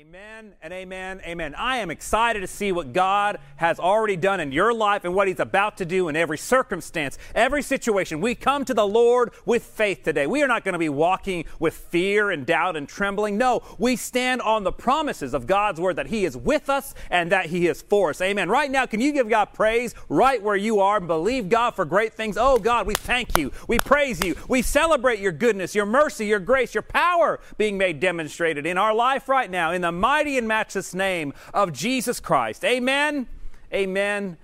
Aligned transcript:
Amen 0.00 0.54
and 0.62 0.72
amen, 0.72 1.20
amen. 1.26 1.56
I 1.56 1.78
am 1.78 1.90
excited 1.90 2.38
to 2.38 2.46
see 2.46 2.70
what 2.70 2.92
God 2.92 3.40
has 3.56 3.80
already 3.80 4.14
done 4.14 4.38
in 4.38 4.52
your 4.52 4.72
life 4.72 5.04
and 5.04 5.12
what 5.12 5.26
He's 5.26 5.40
about 5.40 5.76
to 5.78 5.84
do 5.84 6.06
in 6.08 6.14
every 6.14 6.38
circumstance, 6.38 7.18
every 7.34 7.62
situation. 7.62 8.20
We 8.20 8.36
come 8.36 8.64
to 8.66 8.74
the 8.74 8.86
Lord 8.86 9.32
with 9.44 9.64
faith 9.64 10.04
today. 10.04 10.28
We 10.28 10.40
are 10.44 10.46
not 10.46 10.62
going 10.62 10.74
to 10.74 10.78
be 10.78 10.88
walking 10.88 11.46
with 11.58 11.74
fear 11.74 12.30
and 12.30 12.46
doubt 12.46 12.76
and 12.76 12.88
trembling. 12.88 13.38
No, 13.38 13.64
we 13.76 13.96
stand 13.96 14.40
on 14.42 14.62
the 14.62 14.70
promises 14.70 15.34
of 15.34 15.48
God's 15.48 15.80
Word 15.80 15.96
that 15.96 16.06
He 16.06 16.24
is 16.24 16.36
with 16.36 16.70
us 16.70 16.94
and 17.10 17.32
that 17.32 17.46
He 17.46 17.66
is 17.66 17.82
for 17.82 18.10
us. 18.10 18.20
Amen. 18.20 18.48
Right 18.48 18.70
now, 18.70 18.86
can 18.86 19.00
you 19.00 19.10
give 19.10 19.28
God 19.28 19.46
praise 19.46 19.96
right 20.08 20.40
where 20.40 20.54
you 20.54 20.78
are 20.78 20.98
and 20.98 21.08
believe 21.08 21.48
God 21.48 21.72
for 21.72 21.84
great 21.84 22.14
things? 22.14 22.36
Oh, 22.38 22.58
God, 22.58 22.86
we 22.86 22.94
thank 22.94 23.36
you. 23.36 23.50
We 23.66 23.80
praise 23.80 24.24
you. 24.24 24.36
We 24.46 24.62
celebrate 24.62 25.18
your 25.18 25.32
goodness, 25.32 25.74
your 25.74 25.86
mercy, 25.86 26.26
your 26.26 26.38
grace, 26.38 26.72
your 26.72 26.82
power 26.82 27.40
being 27.56 27.76
made 27.76 27.98
demonstrated 27.98 28.64
in 28.64 28.78
our 28.78 28.94
life 28.94 29.28
right 29.28 29.50
now. 29.50 29.72
In 29.72 29.80
the 29.80 29.87
the 29.88 29.92
mighty 29.92 30.36
and 30.36 30.46
matchless 30.46 30.94
name 30.94 31.32
of 31.54 31.72
Jesus 31.72 32.20
Christ. 32.20 32.62
Amen. 32.62 33.26
Amen. 33.72 34.36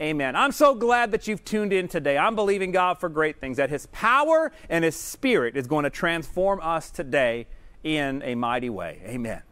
Amen. 0.00 0.36
I'm 0.36 0.52
so 0.52 0.76
glad 0.76 1.10
that 1.10 1.26
you've 1.26 1.44
tuned 1.44 1.72
in 1.72 1.88
today. 1.88 2.16
I'm 2.16 2.36
believing 2.36 2.70
God 2.70 3.00
for 3.00 3.08
great 3.08 3.40
things, 3.40 3.56
that 3.56 3.68
His 3.68 3.86
power 3.86 4.52
and 4.68 4.84
His 4.84 4.94
Spirit 4.94 5.56
is 5.56 5.66
going 5.66 5.82
to 5.82 5.90
transform 5.90 6.60
us 6.62 6.88
today 6.92 7.48
in 7.82 8.22
a 8.22 8.36
mighty 8.36 8.70
way. 8.70 9.02
Amen. 9.06 9.42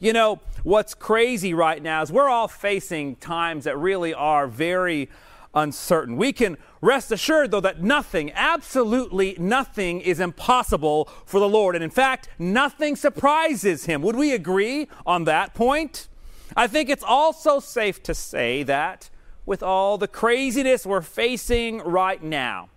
You 0.00 0.14
know, 0.14 0.40
what's 0.62 0.94
crazy 0.94 1.52
right 1.52 1.82
now 1.82 2.00
is 2.00 2.10
we're 2.10 2.30
all 2.30 2.48
facing 2.48 3.16
times 3.16 3.64
that 3.64 3.76
really 3.76 4.14
are 4.14 4.46
very 4.46 5.10
uncertain. 5.54 6.16
We 6.16 6.32
can 6.32 6.56
rest 6.80 7.12
assured, 7.12 7.50
though, 7.50 7.60
that 7.60 7.82
nothing, 7.82 8.32
absolutely 8.32 9.36
nothing, 9.38 10.00
is 10.00 10.20
impossible 10.20 11.06
for 11.24 11.40
the 11.40 11.48
Lord. 11.48 11.74
And 11.74 11.84
in 11.84 11.90
fact, 11.90 12.28
nothing 12.38 12.96
surprises 12.96 13.86
him. 13.86 14.02
Would 14.02 14.16
we 14.16 14.32
agree 14.32 14.88
on 15.06 15.24
that 15.24 15.54
point? 15.54 16.08
I 16.56 16.66
think 16.66 16.90
it's 16.90 17.04
also 17.04 17.60
safe 17.60 18.02
to 18.04 18.14
say 18.14 18.62
that 18.64 19.10
with 19.46 19.62
all 19.62 19.98
the 19.98 20.08
craziness 20.08 20.86
we're 20.86 21.00
facing 21.02 21.78
right 21.78 22.22
now, 22.22 22.68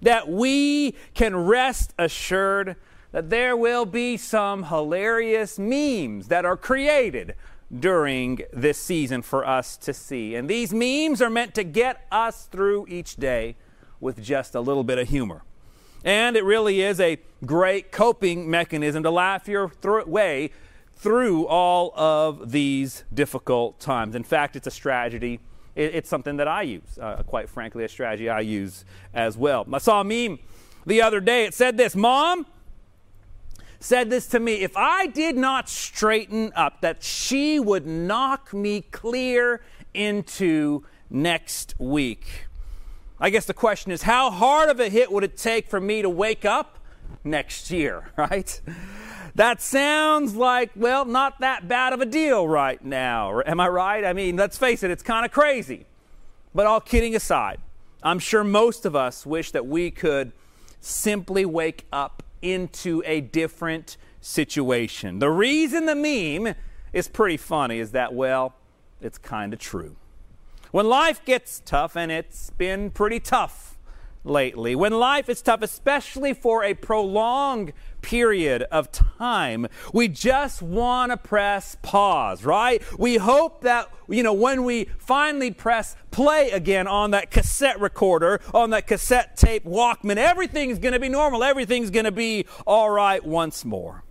that 0.00 0.28
we 0.28 0.94
can 1.14 1.36
rest 1.36 1.94
assured 1.98 2.76
that 3.12 3.30
there 3.30 3.56
will 3.56 3.84
be 3.84 4.16
some 4.16 4.64
hilarious 4.64 5.58
memes 5.58 6.28
that 6.28 6.44
are 6.44 6.56
created 6.56 7.34
during 7.76 8.40
this 8.52 8.78
season 8.78 9.22
for 9.22 9.46
us 9.46 9.76
to 9.78 9.94
see. 9.94 10.34
And 10.34 10.48
these 10.48 10.72
memes 10.72 11.22
are 11.22 11.30
meant 11.30 11.54
to 11.54 11.64
get 11.64 12.06
us 12.10 12.46
through 12.46 12.86
each 12.88 13.16
day 13.16 13.56
with 14.00 14.22
just 14.22 14.54
a 14.54 14.60
little 14.60 14.84
bit 14.84 14.98
of 14.98 15.08
humor. 15.08 15.42
And 16.04 16.36
it 16.36 16.44
really 16.44 16.82
is 16.82 17.00
a 17.00 17.18
great 17.46 17.92
coping 17.92 18.50
mechanism 18.50 19.02
to 19.04 19.10
laugh 19.10 19.46
your 19.46 19.68
th- 19.68 20.06
way 20.06 20.50
through 20.96 21.46
all 21.46 21.92
of 21.96 22.50
these 22.50 23.04
difficult 23.14 23.80
times. 23.80 24.14
In 24.14 24.24
fact, 24.24 24.56
it's 24.56 24.66
a 24.66 24.70
strategy. 24.70 25.40
it's 25.74 26.08
something 26.08 26.36
that 26.36 26.46
I 26.46 26.62
use, 26.62 26.98
uh, 27.00 27.22
quite 27.22 27.48
frankly, 27.48 27.84
a 27.84 27.88
strategy 27.88 28.28
I 28.28 28.40
use 28.40 28.84
as 29.14 29.38
well. 29.38 29.66
I 29.72 29.78
saw 29.78 30.02
a 30.02 30.04
meme 30.04 30.38
the 30.84 31.00
other 31.00 31.18
day. 31.20 31.46
It 31.46 31.54
said 31.54 31.76
this 31.78 31.96
Mom, 31.96 32.46
said 33.82 34.10
this 34.10 34.26
to 34.28 34.38
me 34.38 34.54
if 34.62 34.76
I 34.76 35.06
did 35.06 35.36
not 35.36 35.68
straighten 35.68 36.52
up, 36.54 36.80
that 36.82 37.02
she 37.02 37.58
would 37.58 37.86
knock 37.86 38.54
me 38.54 38.82
clear 38.82 39.60
into 39.92 40.84
next 41.10 41.74
week. 41.78 42.46
I 43.18 43.30
guess 43.30 43.44
the 43.44 43.54
question 43.54 43.92
is 43.92 44.02
how 44.02 44.30
hard 44.30 44.68
of 44.68 44.80
a 44.80 44.88
hit 44.88 45.10
would 45.12 45.24
it 45.24 45.36
take 45.36 45.68
for 45.68 45.80
me 45.80 46.02
to 46.02 46.08
wake 46.08 46.44
up 46.44 46.78
next 47.24 47.70
year, 47.70 48.10
right? 48.16 48.60
That 49.34 49.62
sounds 49.62 50.34
like, 50.34 50.70
well, 50.76 51.04
not 51.04 51.40
that 51.40 51.66
bad 51.66 51.92
of 51.92 52.00
a 52.00 52.06
deal 52.06 52.46
right 52.46 52.82
now. 52.84 53.40
Am 53.46 53.60
I 53.60 53.68
right? 53.68 54.04
I 54.04 54.12
mean, 54.12 54.36
let's 54.36 54.58
face 54.58 54.82
it, 54.82 54.90
it's 54.90 55.02
kind 55.02 55.24
of 55.24 55.32
crazy. 55.32 55.86
But 56.54 56.66
all 56.66 56.80
kidding 56.80 57.16
aside, 57.16 57.58
I'm 58.02 58.18
sure 58.18 58.44
most 58.44 58.84
of 58.84 58.94
us 58.94 59.24
wish 59.24 59.52
that 59.52 59.66
we 59.66 59.90
could 59.90 60.32
simply 60.80 61.44
wake 61.44 61.86
up 61.92 62.22
into 62.42 63.02
a 63.06 63.20
different 63.20 63.96
situation. 64.20 65.18
The 65.18 65.30
reason 65.30 65.86
the 65.86 65.94
meme 65.94 66.54
is 66.92 67.08
pretty 67.08 67.36
funny 67.36 67.78
is 67.78 67.92
that, 67.92 68.12
well, 68.12 68.54
it's 69.00 69.18
kind 69.18 69.52
of 69.52 69.58
true. 69.58 69.96
When 70.70 70.88
life 70.88 71.24
gets 71.24 71.62
tough, 71.64 71.96
and 71.96 72.10
it's 72.12 72.50
been 72.50 72.90
pretty 72.90 73.20
tough 73.20 73.78
lately, 74.24 74.74
when 74.74 74.92
life 74.92 75.28
is 75.28 75.42
tough, 75.42 75.62
especially 75.62 76.34
for 76.34 76.64
a 76.64 76.74
prolonged 76.74 77.72
period 78.02 78.64
of 78.70 78.92
time. 78.92 79.66
We 79.92 80.08
just 80.08 80.60
want 80.60 81.12
to 81.12 81.16
press 81.16 81.76
pause, 81.82 82.44
right? 82.44 82.82
We 82.98 83.16
hope 83.16 83.62
that, 83.62 83.88
you 84.08 84.22
know, 84.22 84.32
when 84.32 84.64
we 84.64 84.84
finally 84.98 85.52
press 85.52 85.96
play 86.10 86.50
again 86.50 86.86
on 86.86 87.12
that 87.12 87.30
cassette 87.30 87.80
recorder, 87.80 88.40
on 88.52 88.70
that 88.70 88.86
cassette 88.86 89.36
tape 89.36 89.64
Walkman, 89.64 90.16
everything's 90.16 90.78
going 90.78 90.92
to 90.92 91.00
be 91.00 91.08
normal. 91.08 91.42
Everything's 91.42 91.90
going 91.90 92.04
to 92.04 92.12
be 92.12 92.46
all 92.66 92.90
right 92.90 93.24
once 93.24 93.64
more. 93.64 94.04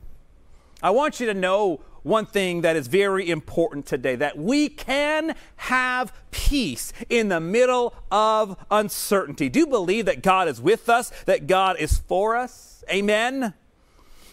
I 0.81 0.89
want 0.89 1.19
you 1.19 1.27
to 1.27 1.33
know 1.33 1.81
one 2.03 2.25
thing 2.25 2.61
that 2.61 2.75
is 2.75 2.87
very 2.87 3.29
important 3.29 3.85
today 3.85 4.15
that 4.15 4.37
we 4.37 4.69
can 4.69 5.35
have 5.57 6.13
peace 6.31 6.93
in 7.09 7.29
the 7.29 7.39
middle 7.39 7.93
of 8.11 8.57
uncertainty. 8.71 9.49
Do 9.49 9.59
you 9.59 9.67
believe 9.67 10.05
that 10.05 10.23
God 10.23 10.47
is 10.47 10.61
with 10.61 10.89
us, 10.89 11.11
that 11.25 11.47
God 11.47 11.77
is 11.79 11.99
for 11.99 12.35
us? 12.35 12.83
Amen. 12.89 13.53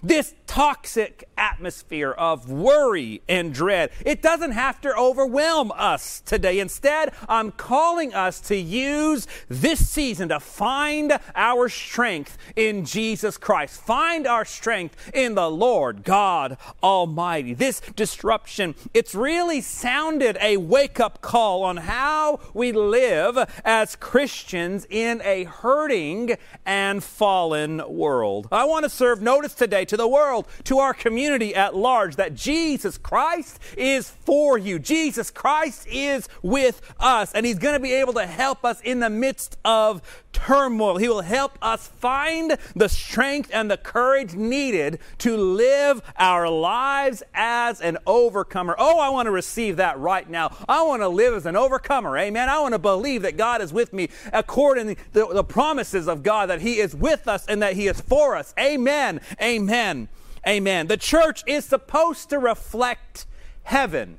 This 0.03 0.35
toxic 0.49 1.29
atmosphere 1.37 2.11
of 2.11 2.51
worry 2.51 3.23
and 3.29 3.55
dread, 3.55 3.91
it 4.05 4.21
doesn't 4.21 4.53
have 4.53 4.81
to 4.81 4.93
overwhelm 4.97 5.71
us 5.77 6.21
today. 6.21 6.59
Instead, 6.59 7.13
I'm 7.29 7.53
calling 7.53 8.13
us 8.15 8.41
to 8.43 8.57
use 8.57 9.29
this 9.49 9.89
season 9.89 10.31
to 10.31 10.41
find 10.41 11.19
our 11.37 11.69
strength 11.69 12.39
in 12.57 12.85
Jesus 12.85 13.37
Christ. 13.37 13.81
Find 13.81 14.27
our 14.27 14.45
strength 14.45 15.11
in 15.15 15.35
the 15.35 15.51
Lord 15.51 16.03
God 16.03 16.57
Almighty. 16.83 17.55
This 17.55 17.81
disruption, 17.95 18.75
it's 18.95 19.15
really 19.15 19.61
sounded 19.61 20.39
a 20.41 20.57
wake 20.57 20.99
up 20.99 21.21
call 21.21 21.63
on 21.63 21.77
how 21.77 22.41
we 22.55 22.73
live 22.73 23.39
as 23.65 23.97
Christians 23.97 24.87
in 24.89 25.21
a 25.23 25.45
hurting 25.45 26.37
and 26.65 27.05
fallen 27.05 27.83
world. 27.87 28.49
I 28.51 28.65
want 28.65 28.85
to 28.85 28.91
serve 28.91 29.21
notice 29.21 29.55
today 29.55 29.85
to 29.85 29.97
the 29.97 30.09
world, 30.09 30.38
to 30.65 30.79
our 30.79 30.95
community 30.95 31.55
at 31.55 31.75
large, 31.75 32.17
that 32.17 32.35
Jesus 32.35 32.99
Christ 32.99 33.59
is 33.77 34.09
for 34.09 34.59
you. 34.59 34.79
Jesus 34.79 35.31
Christ 35.31 35.87
is 35.89 36.29
with 36.43 36.81
us, 37.01 37.33
and 37.33 37.45
He's 37.47 37.59
going 37.59 37.75
to 37.75 37.81
be 37.81 37.95
able 37.95 38.13
to 38.15 38.27
help 38.27 38.65
us 38.65 38.81
in 38.81 39.01
the 39.01 39.11
midst 39.11 39.57
of 39.65 40.03
turmoil. 40.33 40.97
He 40.99 41.09
will 41.09 41.23
help 41.23 41.59
us 41.61 41.89
find 41.89 42.57
the 42.75 42.89
strength 42.89 43.51
and 43.53 43.71
the 43.71 43.77
courage 43.77 44.35
needed 44.35 44.99
to 45.19 45.37
live 45.37 46.03
our 46.17 46.49
lives 46.49 47.23
as 47.35 47.81
an 47.81 47.99
overcomer. 48.07 48.75
Oh, 48.79 48.99
I 49.01 49.09
want 49.09 49.27
to 49.27 49.31
receive 49.31 49.77
that 49.77 49.99
right 49.99 50.29
now. 50.29 50.57
I 50.69 50.83
want 50.83 51.03
to 51.03 51.09
live 51.09 51.35
as 51.35 51.47
an 51.47 51.57
overcomer. 51.57 52.17
Amen. 52.17 52.49
I 52.49 52.61
want 52.61 52.73
to 52.73 52.79
believe 52.79 53.23
that 53.23 53.37
God 53.37 53.61
is 53.61 53.73
with 53.73 53.93
me 53.93 54.09
according 54.33 54.95
to 54.95 55.03
the, 55.13 55.27
the 55.27 55.45
promises 55.45 56.09
of 56.09 56.23
God, 56.23 56.47
that 56.51 56.61
He 56.61 56.79
is 56.79 56.95
with 56.95 57.27
us 57.29 57.47
and 57.47 57.63
that 57.63 57.75
He 57.75 57.89
is 57.89 58.01
for 58.01 58.37
us. 58.37 58.55
Amen. 58.59 59.21
Amen. 59.43 60.09
Amen. 60.47 60.87
The 60.87 60.97
church 60.97 61.43
is 61.47 61.65
supposed 61.65 62.31
to 62.31 62.39
reflect 62.39 63.27
heaven 63.65 64.19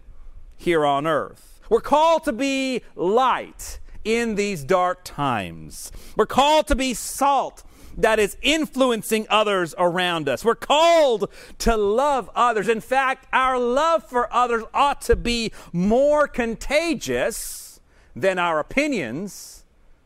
here 0.57 0.85
on 0.85 1.07
earth. 1.07 1.61
We're 1.69 1.81
called 1.81 2.23
to 2.25 2.33
be 2.33 2.81
light 2.95 3.79
in 4.03 4.35
these 4.35 4.63
dark 4.63 5.03
times. 5.03 5.91
We're 6.15 6.25
called 6.25 6.67
to 6.67 6.75
be 6.75 6.93
salt 6.93 7.63
that 7.97 8.19
is 8.19 8.37
influencing 8.41 9.27
others 9.29 9.75
around 9.77 10.29
us. 10.29 10.45
We're 10.45 10.55
called 10.55 11.29
to 11.59 11.75
love 11.75 12.29
others. 12.33 12.67
In 12.67 12.81
fact, 12.81 13.27
our 13.33 13.59
love 13.59 14.03
for 14.03 14.31
others 14.33 14.63
ought 14.73 15.01
to 15.01 15.15
be 15.15 15.51
more 15.73 16.27
contagious 16.27 17.79
than 18.15 18.39
our 18.39 18.59
opinions 18.59 19.65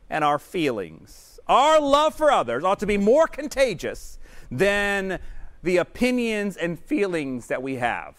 and 0.10 0.24
our 0.24 0.40
feelings. 0.40 1.40
Our 1.48 1.80
love 1.80 2.16
for 2.16 2.32
others 2.32 2.64
ought 2.64 2.80
to 2.80 2.86
be 2.86 2.98
more 2.98 3.28
contagious 3.28 4.18
than 4.50 5.20
the 5.64 5.78
opinions 5.78 6.58
and 6.58 6.78
feelings 6.80 7.48
that 7.48 7.64
we 7.64 7.76
have 7.76 8.16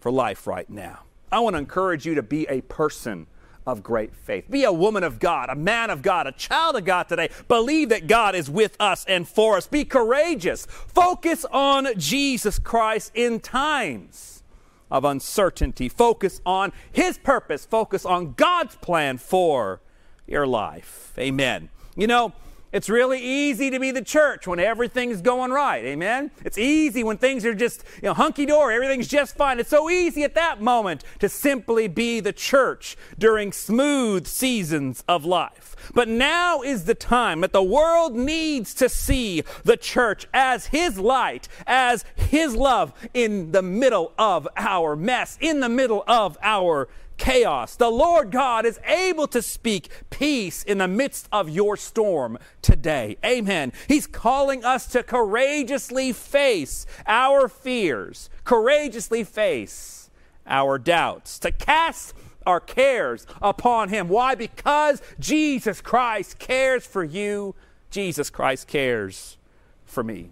for 0.00 0.12
life 0.12 0.46
right 0.46 0.68
now. 0.68 1.00
I 1.32 1.40
want 1.40 1.54
to 1.54 1.58
encourage 1.58 2.06
you 2.06 2.14
to 2.14 2.22
be 2.22 2.46
a 2.48 2.60
person 2.62 3.26
of 3.66 3.82
great 3.82 4.14
faith. 4.14 4.50
Be 4.50 4.64
a 4.64 4.72
woman 4.72 5.04
of 5.04 5.18
God, 5.18 5.50
a 5.50 5.54
man 5.54 5.90
of 5.90 6.00
God, 6.00 6.26
a 6.26 6.32
child 6.32 6.76
of 6.76 6.86
God 6.86 7.08
today. 7.08 7.28
Believe 7.48 7.90
that 7.90 8.06
God 8.06 8.34
is 8.34 8.48
with 8.48 8.76
us 8.80 9.04
and 9.06 9.28
for 9.28 9.58
us. 9.58 9.66
Be 9.66 9.84
courageous. 9.84 10.66
Focus 10.66 11.44
on 11.52 11.88
Jesus 11.98 12.58
Christ 12.58 13.12
in 13.14 13.40
times 13.40 14.42
of 14.90 15.04
uncertainty. 15.04 15.88
Focus 15.88 16.40
on 16.46 16.72
His 16.92 17.18
purpose. 17.18 17.66
Focus 17.66 18.06
on 18.06 18.32
God's 18.32 18.76
plan 18.76 19.18
for 19.18 19.80
your 20.26 20.46
life. 20.46 21.12
Amen. 21.18 21.68
You 21.94 22.06
know, 22.06 22.32
It's 22.70 22.90
really 22.90 23.20
easy 23.20 23.70
to 23.70 23.80
be 23.80 23.90
the 23.90 24.02
church 24.02 24.46
when 24.46 24.60
everything's 24.60 25.22
going 25.22 25.50
right. 25.52 25.84
Amen? 25.84 26.30
It's 26.44 26.58
easy 26.58 27.02
when 27.02 27.16
things 27.16 27.46
are 27.46 27.54
just, 27.54 27.82
you 28.02 28.08
know, 28.08 28.14
hunky 28.14 28.44
dory, 28.44 28.74
everything's 28.74 29.08
just 29.08 29.36
fine. 29.36 29.58
It's 29.58 29.70
so 29.70 29.88
easy 29.88 30.22
at 30.22 30.34
that 30.34 30.60
moment 30.60 31.02
to 31.20 31.28
simply 31.28 31.88
be 31.88 32.20
the 32.20 32.32
church 32.32 32.96
during 33.18 33.52
smooth 33.52 34.26
seasons 34.26 35.02
of 35.08 35.24
life. 35.24 35.76
But 35.94 36.08
now 36.08 36.60
is 36.60 36.84
the 36.84 36.94
time 36.94 37.40
that 37.40 37.52
the 37.52 37.62
world 37.62 38.14
needs 38.14 38.74
to 38.74 38.88
see 38.88 39.42
the 39.64 39.76
church 39.76 40.26
as 40.34 40.66
His 40.66 40.98
light, 40.98 41.48
as 41.66 42.04
His 42.16 42.54
love 42.54 42.92
in 43.14 43.52
the 43.52 43.62
middle 43.62 44.12
of 44.18 44.46
our 44.56 44.94
mess, 44.94 45.38
in 45.40 45.60
the 45.60 45.68
middle 45.68 46.04
of 46.06 46.36
our 46.42 46.88
chaos. 47.18 47.76
The 47.76 47.90
Lord 47.90 48.30
God 48.30 48.64
is 48.64 48.80
able 48.86 49.26
to 49.28 49.42
speak 49.42 49.90
peace 50.08 50.62
in 50.62 50.78
the 50.78 50.88
midst 50.88 51.28
of 51.30 51.50
your 51.50 51.76
storm 51.76 52.38
today. 52.62 53.18
Amen. 53.24 53.72
He's 53.86 54.06
calling 54.06 54.64
us 54.64 54.86
to 54.88 55.02
courageously 55.02 56.12
face 56.12 56.86
our 57.06 57.48
fears, 57.48 58.30
courageously 58.44 59.24
face 59.24 60.10
our 60.46 60.78
doubts, 60.78 61.38
to 61.40 61.52
cast 61.52 62.14
our 62.46 62.60
cares 62.60 63.26
upon 63.42 63.90
Him. 63.90 64.08
Why? 64.08 64.34
Because 64.34 65.02
Jesus 65.20 65.82
Christ 65.82 66.38
cares 66.38 66.86
for 66.86 67.04
you. 67.04 67.54
Jesus 67.90 68.30
Christ 68.30 68.66
cares 68.66 69.36
for 69.84 70.02
me. 70.02 70.30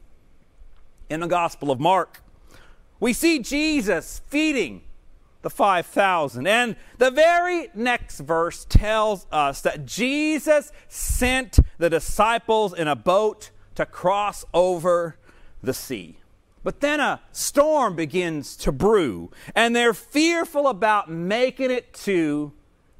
In 1.11 1.21
the 1.21 1.27
Gospel 1.27 1.71
of 1.71 1.79
Mark, 1.79 2.23
we 2.99 3.13
see 3.13 3.39
Jesus 3.39 4.23
feeding 4.29 4.83
the 5.47 5.51
5,000. 5.51 6.45
And 6.45 6.75
the 6.99 7.13
very 7.13 7.69
next 7.73 8.19
verse 8.19 8.67
tells 8.69 9.29
us 9.31 9.61
that 9.61 9.87
Jesus 9.87 10.73
sent 10.89 11.61
the 11.79 11.89
disciples 11.89 12.75
in 12.75 12.89
a 12.89 12.97
boat 12.97 13.53
to 13.77 13.87
cross 13.87 14.45
over 14.53 15.19
the 15.63 15.73
sea. 15.73 16.19
But 16.65 16.81
then 16.81 16.99
a 16.99 17.21
storm 17.31 17.95
begins 17.95 18.57
to 18.57 18.73
brew, 18.73 19.31
and 19.55 19.77
they're 19.77 19.95
fearful 19.95 20.67
about 20.67 21.09
making 21.09 21.71
it 21.71 21.95
to 21.95 22.53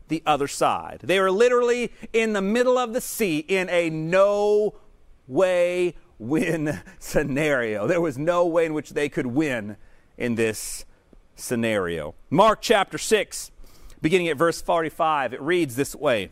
the 0.07 0.23
other 0.25 0.47
side. 0.47 1.01
They 1.03 1.19
are 1.19 1.33
literally 1.33 1.93
in 2.13 2.33
the 2.33 2.43
middle 2.43 2.79
of 2.79 2.93
the 2.93 3.01
sea 3.01 3.39
in 3.39 3.69
a 3.71 3.91
no 3.91 4.77
way 5.27 5.97
win 6.17 6.81
scenario. 7.01 7.89
There 7.89 8.01
was 8.01 8.17
no 8.17 8.47
way 8.47 8.67
in 8.67 8.73
which 8.73 8.91
they 8.91 9.09
could 9.09 9.27
win 9.27 9.79
in 10.17 10.37
this 10.37 10.85
scenario. 11.37 12.15
Mark 12.31 12.61
chapter 12.61 12.99
6, 12.99 13.53
beginning 14.01 14.29
at 14.29 14.37
verse 14.37 14.61
45, 14.61 15.35
it 15.35 15.41
reads 15.41 15.77
this 15.77 15.95
way 15.95 16.31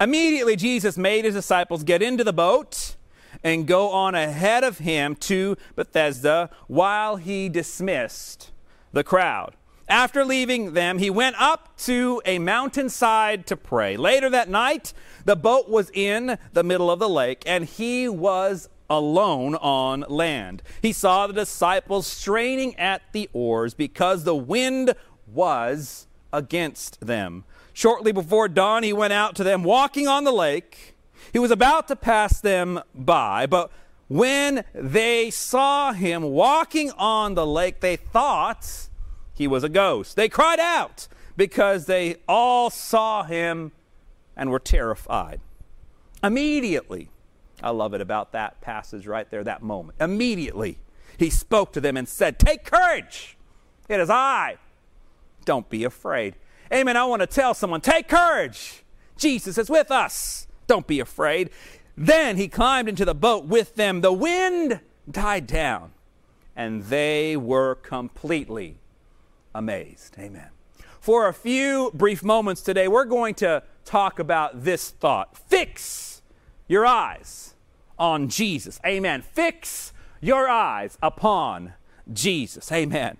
Immediately, 0.00 0.56
Jesus 0.56 0.98
made 0.98 1.24
his 1.24 1.34
disciples 1.34 1.84
get 1.84 2.02
into 2.02 2.24
the 2.24 2.32
boat 2.32 2.96
and 3.42 3.66
go 3.66 3.90
on 3.90 4.14
ahead 4.14 4.64
of 4.64 4.78
him 4.78 5.14
to 5.14 5.56
Bethsaida 5.76 6.50
while 6.66 7.16
he 7.16 7.48
dismissed 7.48 8.50
the 8.92 9.04
crowd. 9.04 9.54
After 9.88 10.24
leaving 10.24 10.74
them, 10.74 10.98
he 10.98 11.10
went 11.10 11.36
up 11.40 11.76
to 11.78 12.22
a 12.24 12.38
mountainside 12.38 13.46
to 13.48 13.56
pray. 13.56 13.96
Later 13.96 14.30
that 14.30 14.48
night, 14.48 14.92
the 15.24 15.36
boat 15.36 15.68
was 15.68 15.90
in 15.92 16.38
the 16.52 16.62
middle 16.62 16.90
of 16.90 17.00
the 17.00 17.08
lake, 17.08 17.42
and 17.44 17.64
he 17.64 18.08
was 18.08 18.68
alone 18.90 19.54
on 19.54 20.04
land. 20.08 20.62
He 20.82 20.92
saw 20.92 21.26
the 21.26 21.32
disciples 21.32 22.06
straining 22.06 22.76
at 22.76 23.02
the 23.12 23.30
oars 23.32 23.72
because 23.72 24.24
the 24.24 24.34
wind 24.34 24.94
was 25.32 26.08
against 26.32 27.00
them. 27.00 27.44
Shortly 27.72 28.12
before 28.12 28.48
dawn, 28.48 28.82
he 28.82 28.92
went 28.92 29.12
out 29.12 29.36
to 29.36 29.44
them 29.44 29.62
walking 29.62 30.08
on 30.08 30.24
the 30.24 30.32
lake. 30.32 30.96
He 31.32 31.38
was 31.38 31.52
about 31.52 31.86
to 31.88 31.96
pass 31.96 32.40
them 32.40 32.80
by, 32.94 33.46
but 33.46 33.70
when 34.08 34.64
they 34.74 35.30
saw 35.30 35.92
him 35.92 36.22
walking 36.22 36.90
on 36.98 37.34
the 37.34 37.46
lake, 37.46 37.78
they 37.78 37.94
thought 37.94 38.88
he 39.32 39.46
was 39.46 39.62
a 39.62 39.68
ghost. 39.68 40.16
They 40.16 40.28
cried 40.28 40.58
out 40.58 41.06
because 41.36 41.86
they 41.86 42.16
all 42.28 42.70
saw 42.70 43.22
him 43.22 43.70
and 44.36 44.50
were 44.50 44.58
terrified. 44.58 45.40
Immediately, 46.24 47.08
I 47.62 47.70
love 47.70 47.94
it 47.94 48.00
about 48.00 48.32
that 48.32 48.60
passage 48.60 49.06
right 49.06 49.28
there, 49.30 49.44
that 49.44 49.62
moment. 49.62 49.98
Immediately, 50.00 50.78
he 51.18 51.30
spoke 51.30 51.72
to 51.72 51.80
them 51.80 51.96
and 51.96 52.08
said, 52.08 52.38
Take 52.38 52.64
courage. 52.64 53.36
It 53.88 54.00
is 54.00 54.10
I. 54.10 54.56
Don't 55.44 55.68
be 55.68 55.84
afraid. 55.84 56.36
Amen. 56.72 56.96
I 56.96 57.04
want 57.04 57.20
to 57.20 57.26
tell 57.26 57.54
someone, 57.54 57.80
Take 57.80 58.08
courage. 58.08 58.82
Jesus 59.16 59.58
is 59.58 59.68
with 59.68 59.90
us. 59.90 60.46
Don't 60.66 60.86
be 60.86 61.00
afraid. 61.00 61.50
Then 61.96 62.36
he 62.36 62.48
climbed 62.48 62.88
into 62.88 63.04
the 63.04 63.14
boat 63.14 63.44
with 63.44 63.74
them. 63.74 64.00
The 64.00 64.12
wind 64.12 64.80
died 65.10 65.46
down, 65.46 65.92
and 66.56 66.84
they 66.84 67.36
were 67.36 67.74
completely 67.74 68.78
amazed. 69.54 70.16
Amen. 70.18 70.48
For 71.00 71.28
a 71.28 71.34
few 71.34 71.90
brief 71.92 72.22
moments 72.22 72.62
today, 72.62 72.88
we're 72.88 73.04
going 73.04 73.34
to 73.36 73.62
talk 73.84 74.18
about 74.18 74.64
this 74.64 74.90
thought 74.90 75.36
fix 75.36 76.09
your 76.70 76.86
eyes 76.86 77.54
on 77.98 78.28
Jesus. 78.28 78.80
Amen. 78.86 79.22
Fix 79.22 79.92
your 80.20 80.48
eyes 80.48 80.96
upon 81.02 81.74
Jesus. 82.12 82.70
Amen. 82.70 83.16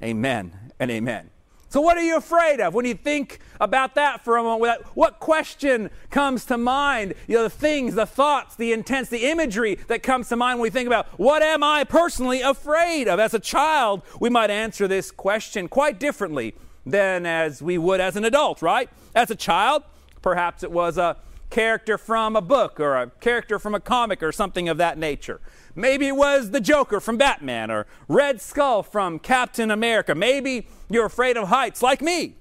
Amen 0.00 0.72
and 0.78 0.90
amen. 0.90 1.30
So, 1.68 1.80
what 1.80 1.96
are 1.96 2.02
you 2.02 2.18
afraid 2.18 2.60
of 2.60 2.74
when 2.74 2.84
you 2.84 2.94
think 2.94 3.40
about 3.58 3.94
that 3.94 4.22
for 4.22 4.36
a 4.36 4.42
moment? 4.42 4.82
What 4.94 5.20
question 5.20 5.90
comes 6.10 6.44
to 6.44 6.58
mind? 6.58 7.14
You 7.26 7.38
know, 7.38 7.42
the 7.44 7.50
things, 7.50 7.94
the 7.94 8.06
thoughts, 8.06 8.56
the 8.56 8.72
intents, 8.72 9.08
the 9.08 9.24
imagery 9.24 9.76
that 9.88 10.02
comes 10.02 10.28
to 10.28 10.36
mind 10.36 10.58
when 10.58 10.64
we 10.64 10.70
think 10.70 10.86
about 10.86 11.06
what 11.18 11.42
am 11.42 11.64
I 11.64 11.84
personally 11.84 12.42
afraid 12.42 13.08
of? 13.08 13.18
As 13.18 13.34
a 13.34 13.38
child, 13.40 14.02
we 14.20 14.28
might 14.28 14.50
answer 14.50 14.86
this 14.86 15.10
question 15.10 15.66
quite 15.66 15.98
differently 15.98 16.54
than 16.84 17.26
as 17.26 17.62
we 17.62 17.78
would 17.78 18.00
as 18.00 18.16
an 18.16 18.24
adult, 18.24 18.60
right? 18.60 18.90
As 19.14 19.30
a 19.30 19.36
child, 19.36 19.82
perhaps 20.20 20.62
it 20.62 20.70
was 20.70 20.98
a 20.98 21.16
character 21.52 21.98
from 21.98 22.34
a 22.34 22.40
book 22.40 22.80
or 22.80 22.96
a 22.96 23.10
character 23.20 23.58
from 23.58 23.74
a 23.74 23.80
comic 23.80 24.22
or 24.22 24.32
something 24.32 24.70
of 24.70 24.78
that 24.78 24.96
nature. 24.96 25.38
Maybe 25.74 26.08
it 26.08 26.16
was 26.16 26.50
the 26.50 26.62
Joker 26.62 26.98
from 26.98 27.18
Batman 27.18 27.70
or 27.70 27.86
Red 28.08 28.40
Skull 28.40 28.82
from 28.82 29.18
Captain 29.18 29.70
America. 29.70 30.14
Maybe 30.14 30.66
you're 30.88 31.04
afraid 31.04 31.36
of 31.36 31.48
heights 31.48 31.82
like 31.82 32.00
me. 32.00 32.36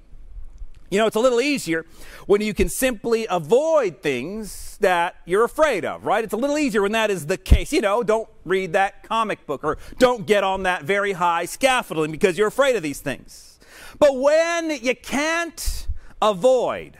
You 0.89 0.97
know, 0.97 1.07
it's 1.07 1.17
a 1.17 1.19
little 1.19 1.41
easier 1.41 1.85
when 2.25 2.39
you 2.39 2.53
can 2.53 2.69
simply 2.69 3.27
avoid 3.29 4.01
things 4.01 4.77
that 4.79 5.17
you're 5.25 5.43
afraid 5.43 5.83
of, 5.83 6.05
right? 6.05 6.23
It's 6.23 6.33
a 6.33 6.37
little 6.37 6.57
easier 6.57 6.81
when 6.81 6.93
that 6.93 7.11
is 7.11 7.27
the 7.27 7.37
case. 7.37 7.73
You 7.73 7.81
know, 7.81 8.03
don't 8.03 8.29
read 8.45 8.71
that 8.73 9.03
comic 9.03 9.45
book 9.45 9.65
or 9.65 9.77
don't 9.99 10.25
get 10.25 10.45
on 10.45 10.63
that 10.63 10.83
very 10.83 11.11
high 11.11 11.45
scaffolding 11.45 12.13
because 12.13 12.37
you're 12.37 12.47
afraid 12.47 12.77
of 12.77 12.83
these 12.83 13.01
things. 13.01 13.59
But 13.99 14.17
when 14.17 14.69
you 14.69 14.95
can't 14.95 15.87
avoid 16.21 16.97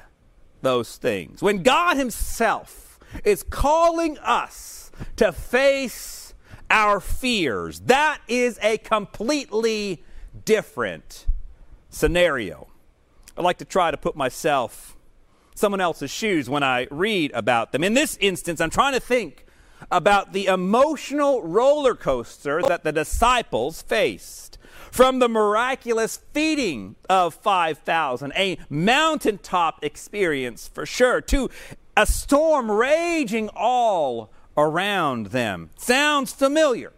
those 0.61 0.97
things. 0.97 1.41
When 1.41 1.63
God 1.63 1.97
Himself 1.97 2.99
is 3.23 3.43
calling 3.43 4.17
us 4.19 4.91
to 5.17 5.31
face 5.31 6.33
our 6.69 6.99
fears, 6.99 7.81
that 7.81 8.19
is 8.27 8.57
a 8.61 8.77
completely 8.77 10.03
different 10.45 11.25
scenario. 11.89 12.67
I 13.37 13.41
like 13.41 13.57
to 13.57 13.65
try 13.65 13.91
to 13.91 13.97
put 13.97 14.15
myself 14.15 14.95
someone 15.55 15.81
else's 15.81 16.11
shoes 16.11 16.49
when 16.49 16.63
I 16.63 16.87
read 16.89 17.31
about 17.33 17.71
them. 17.71 17.83
In 17.83 17.93
this 17.93 18.17
instance, 18.21 18.61
I'm 18.61 18.69
trying 18.69 18.93
to 18.93 18.99
think 18.99 19.45
about 19.91 20.33
the 20.33 20.45
emotional 20.45 21.41
roller 21.41 21.95
coaster 21.95 22.61
that 22.61 22.83
the 22.83 22.91
disciples 22.91 23.81
faced 23.81 24.50
from 24.91 25.19
the 25.19 25.29
miraculous 25.29 26.19
feeding 26.33 26.95
of 27.09 27.33
5,000, 27.33 28.33
a 28.35 28.57
mountaintop 28.69 29.83
experience 29.83 30.67
for 30.67 30.85
sure, 30.85 31.21
to 31.21 31.49
a 31.97 32.05
storm 32.05 32.69
raging 32.69 33.49
all 33.55 34.31
around 34.57 35.27
them. 35.27 35.69
Sounds 35.77 36.33
familiar. 36.33 36.91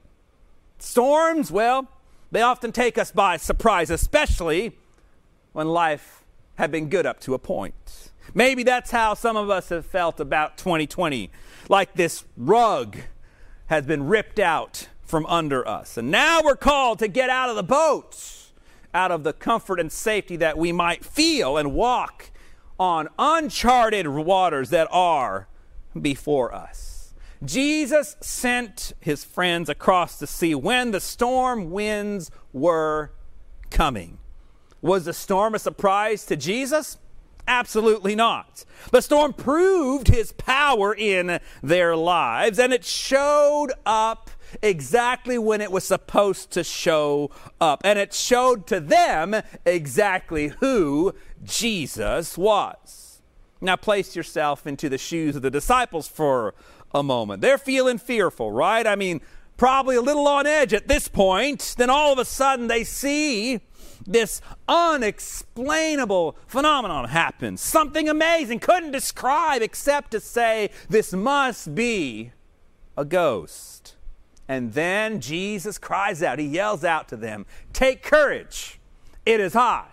Storms, 0.79 1.51
well, 1.51 1.87
they 2.31 2.41
often 2.41 2.71
take 2.71 2.97
us 2.97 3.11
by 3.11 3.37
surprise, 3.37 3.89
especially 3.89 4.75
when 5.53 5.67
life 5.67 6.23
had 6.55 6.71
been 6.71 6.89
good 6.89 7.05
up 7.05 7.19
to 7.21 7.33
a 7.33 7.39
point. 7.39 8.11
Maybe 8.33 8.63
that's 8.63 8.91
how 8.91 9.13
some 9.13 9.37
of 9.37 9.49
us 9.49 9.69
have 9.69 9.85
felt 9.85 10.19
about 10.19 10.57
2020, 10.57 11.29
like 11.69 11.93
this 11.93 12.25
rug 12.35 12.97
has 13.67 13.85
been 13.85 14.07
ripped 14.07 14.39
out 14.39 14.87
from 15.13 15.27
under 15.27 15.67
us. 15.67 15.95
And 15.95 16.09
now 16.09 16.41
we're 16.43 16.55
called 16.55 16.97
to 16.97 17.07
get 17.07 17.29
out 17.29 17.47
of 17.47 17.55
the 17.55 17.61
boat, 17.61 18.17
out 18.95 19.11
of 19.11 19.23
the 19.23 19.31
comfort 19.31 19.79
and 19.79 19.91
safety 19.91 20.37
that 20.37 20.57
we 20.57 20.71
might 20.71 21.05
feel 21.05 21.55
and 21.55 21.75
walk 21.75 22.31
on 22.79 23.07
uncharted 23.19 24.07
waters 24.07 24.71
that 24.71 24.87
are 24.89 25.47
before 26.01 26.51
us. 26.51 27.13
Jesus 27.45 28.15
sent 28.21 28.93
his 29.01 29.23
friends 29.23 29.69
across 29.69 30.17
the 30.17 30.25
sea 30.25 30.55
when 30.55 30.89
the 30.89 30.99
storm 30.99 31.69
winds 31.69 32.31
were 32.51 33.11
coming. 33.69 34.17
Was 34.81 35.05
the 35.05 35.13
storm 35.13 35.53
a 35.53 35.59
surprise 35.59 36.25
to 36.25 36.35
Jesus? 36.35 36.97
Absolutely 37.47 38.15
not. 38.15 38.65
The 38.89 39.01
storm 39.01 39.33
proved 39.33 40.07
his 40.07 40.31
power 40.31 40.95
in 40.95 41.39
their 41.61 41.95
lives, 41.95 42.57
and 42.57 42.73
it 42.73 42.83
showed 42.83 43.73
up 43.85 44.31
exactly 44.61 45.37
when 45.37 45.61
it 45.61 45.71
was 45.71 45.83
supposed 45.83 46.51
to 46.51 46.63
show 46.63 47.31
up. 47.59 47.81
And 47.83 47.97
it 47.97 48.13
showed 48.13 48.67
to 48.67 48.79
them 48.79 49.35
exactly 49.65 50.49
who 50.59 51.13
Jesus 51.43 52.37
was. 52.37 53.21
Now, 53.61 53.75
place 53.77 54.15
yourself 54.15 54.67
into 54.67 54.89
the 54.89 54.97
shoes 54.97 55.35
of 55.35 55.41
the 55.41 55.51
disciples 55.51 56.07
for 56.07 56.53
a 56.93 57.01
moment. 57.01 57.41
They're 57.41 57.57
feeling 57.57 57.97
fearful, 57.97 58.51
right? 58.51 58.85
I 58.85 58.95
mean, 58.95 59.21
probably 59.57 59.95
a 59.95 60.01
little 60.01 60.27
on 60.27 60.45
edge 60.45 60.73
at 60.73 60.87
this 60.87 61.07
point. 61.07 61.75
Then 61.77 61.89
all 61.89 62.11
of 62.11 62.19
a 62.19 62.25
sudden 62.25 62.67
they 62.67 62.83
see 62.83 63.61
this 64.05 64.41
unexplainable 64.67 66.37
phenomenon 66.45 67.07
happens. 67.07 67.61
Something 67.61 68.09
amazing, 68.09 68.59
couldn't 68.59 68.91
describe 68.91 69.61
except 69.61 70.11
to 70.11 70.19
say, 70.19 70.69
this 70.89 71.13
must 71.13 71.73
be 71.73 72.31
a 72.97 73.05
ghost. 73.05 73.92
And 74.47 74.73
then 74.73 75.21
Jesus 75.21 75.77
cries 75.77 76.21
out, 76.21 76.39
he 76.39 76.45
yells 76.45 76.83
out 76.83 77.07
to 77.09 77.17
them, 77.17 77.45
Take 77.71 78.03
courage, 78.03 78.79
it 79.25 79.39
is 79.39 79.55
I. 79.55 79.85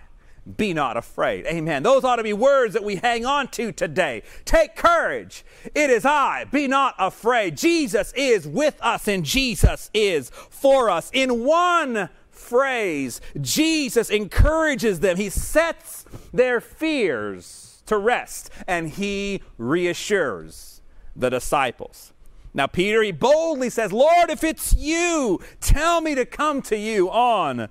Be 0.57 0.73
not 0.73 0.97
afraid. 0.97 1.47
Amen. 1.47 1.83
Those 1.83 2.03
ought 2.03 2.17
to 2.17 2.23
be 2.23 2.33
words 2.33 2.75
that 2.75 2.83
we 2.83 2.97
hang 2.97 3.27
on 3.27 3.49
to 3.49 3.73
today. 3.73 4.23
Take 4.45 4.75
courage. 4.75 5.45
It 5.75 5.91
is 5.91 6.05
I. 6.05 6.45
Be 6.45 6.67
not 6.67 6.95
afraid. 6.99 7.57
Jesus 7.57 8.13
is 8.17 8.49
with 8.49 8.79
us 8.81 9.07
and 9.07 9.25
Jesus 9.25 9.91
is 9.93 10.31
for 10.31 10.89
us. 10.89 11.11
In 11.13 11.45
one 11.45 12.09
phrase, 12.31 13.21
Jesus 13.41 14.09
encourages 14.11 15.01
them. 15.01 15.19
He 15.19 15.29
sets 15.29 16.07
their 16.33 16.61
fears 16.61 17.83
to 17.87 17.99
rest 17.99 18.51
and 18.67 18.89
he 18.89 19.43
reassures 19.59 20.81
the 21.15 21.29
disciples. 21.29 22.13
Now, 22.53 22.67
Peter, 22.67 23.03
he 23.03 23.13
boldly 23.13 23.71
says, 23.71 23.93
Lord, 23.93 24.31
if 24.31 24.43
it's 24.43 24.75
you, 24.75 25.41
tell 25.61 26.01
me 26.01 26.15
to 26.15 26.27
come 26.27 26.63
to 26.63 26.77
you 26.77 27.11
on 27.11 27.69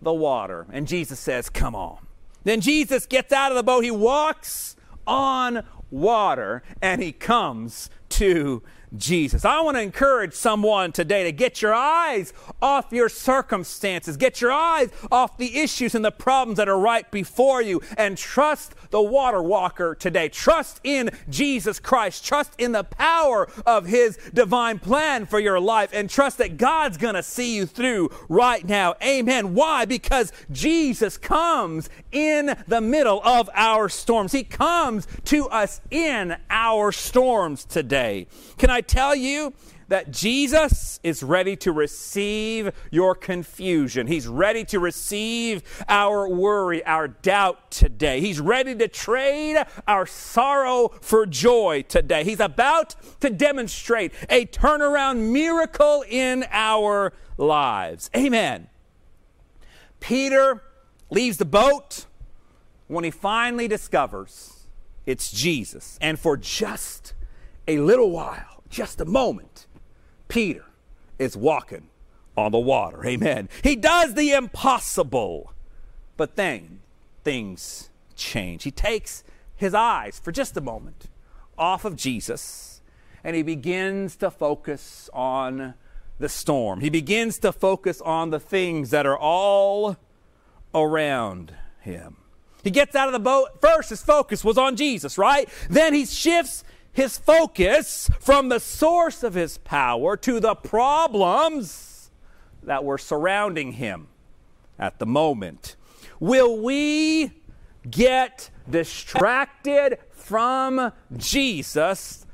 the 0.00 0.12
water. 0.12 0.66
And 0.70 0.86
Jesus 0.86 1.18
says, 1.18 1.48
Come 1.48 1.74
on. 1.74 1.98
Then 2.44 2.60
Jesus 2.60 3.06
gets 3.06 3.32
out 3.32 3.52
of 3.52 3.56
the 3.56 3.62
boat, 3.62 3.84
he 3.84 3.90
walks 3.90 4.76
on 5.06 5.64
water, 5.90 6.62
and 6.80 7.02
he 7.02 7.12
comes 7.12 7.90
to 8.10 8.62
Jesus. 8.96 9.44
I 9.44 9.60
want 9.60 9.76
to 9.76 9.82
encourage 9.82 10.32
someone 10.32 10.92
today 10.92 11.24
to 11.24 11.32
get 11.32 11.60
your 11.60 11.74
eyes 11.74 12.32
off 12.62 12.86
your 12.90 13.08
circumstances, 13.08 14.16
get 14.16 14.40
your 14.40 14.52
eyes 14.52 14.90
off 15.10 15.36
the 15.36 15.58
issues 15.58 15.94
and 15.94 16.04
the 16.04 16.10
problems 16.10 16.56
that 16.56 16.68
are 16.68 16.78
right 16.78 17.10
before 17.10 17.60
you, 17.60 17.82
and 17.96 18.16
trust 18.16 18.74
the 18.90 19.02
water 19.02 19.42
walker 19.42 19.94
today. 19.94 20.28
Trust 20.28 20.80
in 20.84 21.10
Jesus 21.28 21.80
Christ. 21.80 22.24
Trust 22.24 22.52
in 22.58 22.72
the 22.72 22.84
power 22.84 23.48
of 23.66 23.86
His 23.86 24.18
divine 24.32 24.78
plan 24.78 25.26
for 25.26 25.38
your 25.38 25.60
life, 25.60 25.90
and 25.92 26.08
trust 26.08 26.38
that 26.38 26.56
God's 26.56 26.96
going 26.96 27.14
to 27.14 27.22
see 27.22 27.56
you 27.56 27.66
through 27.66 28.10
right 28.28 28.66
now. 28.66 28.94
Amen. 29.02 29.54
Why? 29.54 29.84
Because 29.84 30.32
Jesus 30.50 31.16
comes 31.16 31.90
in 32.12 32.56
the 32.66 32.80
middle 32.80 33.22
of 33.22 33.50
our 33.54 33.88
storms. 33.88 34.32
He 34.32 34.44
comes 34.44 35.06
to 35.24 35.48
us 35.48 35.80
in 35.90 36.36
our 36.50 36.92
storms 36.92 37.64
today. 37.64 38.26
Can 38.56 38.70
I 38.70 38.80
tell 38.80 39.14
you 39.14 39.52
that 39.88 40.10
Jesus 40.10 41.00
is 41.02 41.22
ready 41.22 41.56
to 41.56 41.72
receive 41.72 42.70
your 42.90 43.14
confusion. 43.14 44.06
He's 44.06 44.26
ready 44.26 44.64
to 44.66 44.78
receive 44.78 45.62
our 45.88 46.28
worry, 46.28 46.84
our 46.84 47.08
doubt 47.08 47.70
today. 47.70 48.20
He's 48.20 48.40
ready 48.40 48.74
to 48.76 48.88
trade 48.88 49.64
our 49.86 50.06
sorrow 50.06 50.90
for 51.00 51.26
joy 51.26 51.84
today. 51.88 52.24
He's 52.24 52.40
about 52.40 52.94
to 53.20 53.30
demonstrate 53.30 54.12
a 54.28 54.46
turnaround 54.46 55.32
miracle 55.32 56.04
in 56.08 56.44
our 56.50 57.12
lives. 57.36 58.10
Amen. 58.16 58.68
Peter 60.00 60.62
leaves 61.10 61.38
the 61.38 61.44
boat 61.44 62.06
when 62.86 63.04
he 63.04 63.10
finally 63.10 63.68
discovers 63.68 64.54
it's 65.08 65.32
Jesus. 65.32 65.98
And 66.02 66.20
for 66.20 66.36
just 66.36 67.14
a 67.66 67.78
little 67.78 68.10
while, 68.10 68.62
just 68.68 69.00
a 69.00 69.06
moment, 69.06 69.66
Peter 70.28 70.64
is 71.18 71.36
walking 71.36 71.88
on 72.36 72.52
the 72.52 72.58
water. 72.58 73.04
Amen. 73.04 73.48
He 73.62 73.74
does 73.76 74.14
the 74.14 74.32
impossible. 74.32 75.52
But 76.16 76.36
then 76.36 76.80
things 77.24 77.90
change. 78.14 78.62
He 78.62 78.70
takes 78.70 79.24
his 79.56 79.74
eyes 79.74 80.20
for 80.22 80.32
just 80.32 80.56
a 80.56 80.60
moment 80.60 81.08
off 81.56 81.84
of 81.84 81.96
Jesus 81.96 82.80
and 83.24 83.34
he 83.34 83.42
begins 83.42 84.16
to 84.16 84.30
focus 84.30 85.10
on 85.12 85.74
the 86.18 86.28
storm. 86.28 86.80
He 86.80 86.90
begins 86.90 87.38
to 87.40 87.52
focus 87.52 88.00
on 88.00 88.30
the 88.30 88.40
things 88.40 88.90
that 88.90 89.06
are 89.06 89.18
all 89.18 89.96
around 90.74 91.54
him. 91.80 92.16
He 92.62 92.70
gets 92.70 92.94
out 92.96 93.08
of 93.08 93.12
the 93.12 93.20
boat. 93.20 93.60
First, 93.60 93.90
his 93.90 94.02
focus 94.02 94.44
was 94.44 94.58
on 94.58 94.76
Jesus, 94.76 95.16
right? 95.16 95.48
Then 95.70 95.94
he 95.94 96.04
shifts 96.06 96.64
his 96.92 97.18
focus 97.18 98.10
from 98.20 98.48
the 98.48 98.60
source 98.60 99.22
of 99.22 99.34
his 99.34 99.58
power 99.58 100.16
to 100.16 100.40
the 100.40 100.54
problems 100.54 102.10
that 102.62 102.84
were 102.84 102.98
surrounding 102.98 103.72
him 103.72 104.08
at 104.78 104.98
the 104.98 105.06
moment. 105.06 105.76
Will 106.20 106.60
we 106.60 107.32
get 107.88 108.50
distracted 108.68 109.98
from 110.10 110.92
Jesus, 111.16 112.26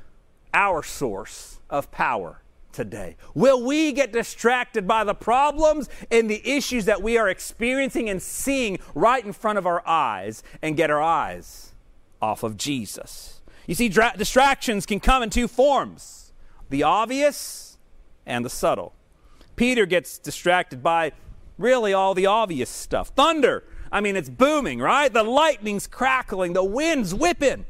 our 0.53 0.83
source 0.83 1.59
of 1.69 1.91
power? 1.91 2.41
today? 2.75 3.15
Will 3.33 3.63
we 3.65 3.93
get 3.93 4.11
distracted 4.11 4.85
by 4.85 5.05
the 5.05 5.15
problems 5.15 5.89
and 6.11 6.29
the 6.29 6.41
issues 6.47 6.85
that 6.85 7.01
we 7.01 7.17
are 7.17 7.29
experiencing 7.29 8.09
and 8.09 8.21
seeing 8.21 8.77
right 8.93 9.25
in 9.25 9.31
front 9.31 9.57
of 9.57 9.65
our 9.65 9.81
eyes 9.87 10.43
and 10.61 10.75
get 10.75 10.91
our 10.91 11.01
eyes 11.01 11.73
off 12.21 12.43
of 12.43 12.57
Jesus? 12.57 13.34
You 13.67 13.75
see, 13.75 13.89
dra- 13.89 14.13
distractions 14.17 14.85
can 14.85 14.99
come 14.99 15.23
in 15.23 15.29
two 15.29 15.47
forms 15.47 16.31
the 16.69 16.83
obvious 16.83 17.77
and 18.25 18.43
the 18.43 18.49
subtle. 18.49 18.93
Peter 19.55 19.85
gets 19.85 20.17
distracted 20.17 20.81
by 20.81 21.11
really 21.57 21.93
all 21.93 22.13
the 22.13 22.25
obvious 22.25 22.69
stuff. 22.69 23.09
Thunder, 23.09 23.63
I 23.91 24.01
mean, 24.01 24.15
it's 24.15 24.29
booming, 24.29 24.79
right? 24.79 25.11
The 25.11 25.23
lightning's 25.23 25.87
crackling, 25.87 26.53
the 26.53 26.63
wind's 26.63 27.13
whipping, 27.13 27.65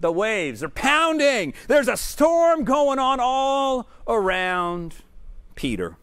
the 0.00 0.10
waves 0.10 0.62
are 0.62 0.68
pounding. 0.68 1.54
There's 1.66 1.88
a 1.88 1.96
storm 1.96 2.64
going 2.64 2.98
on 2.98 3.20
all 3.20 3.88
around 4.06 4.96
Peter. 5.54 5.96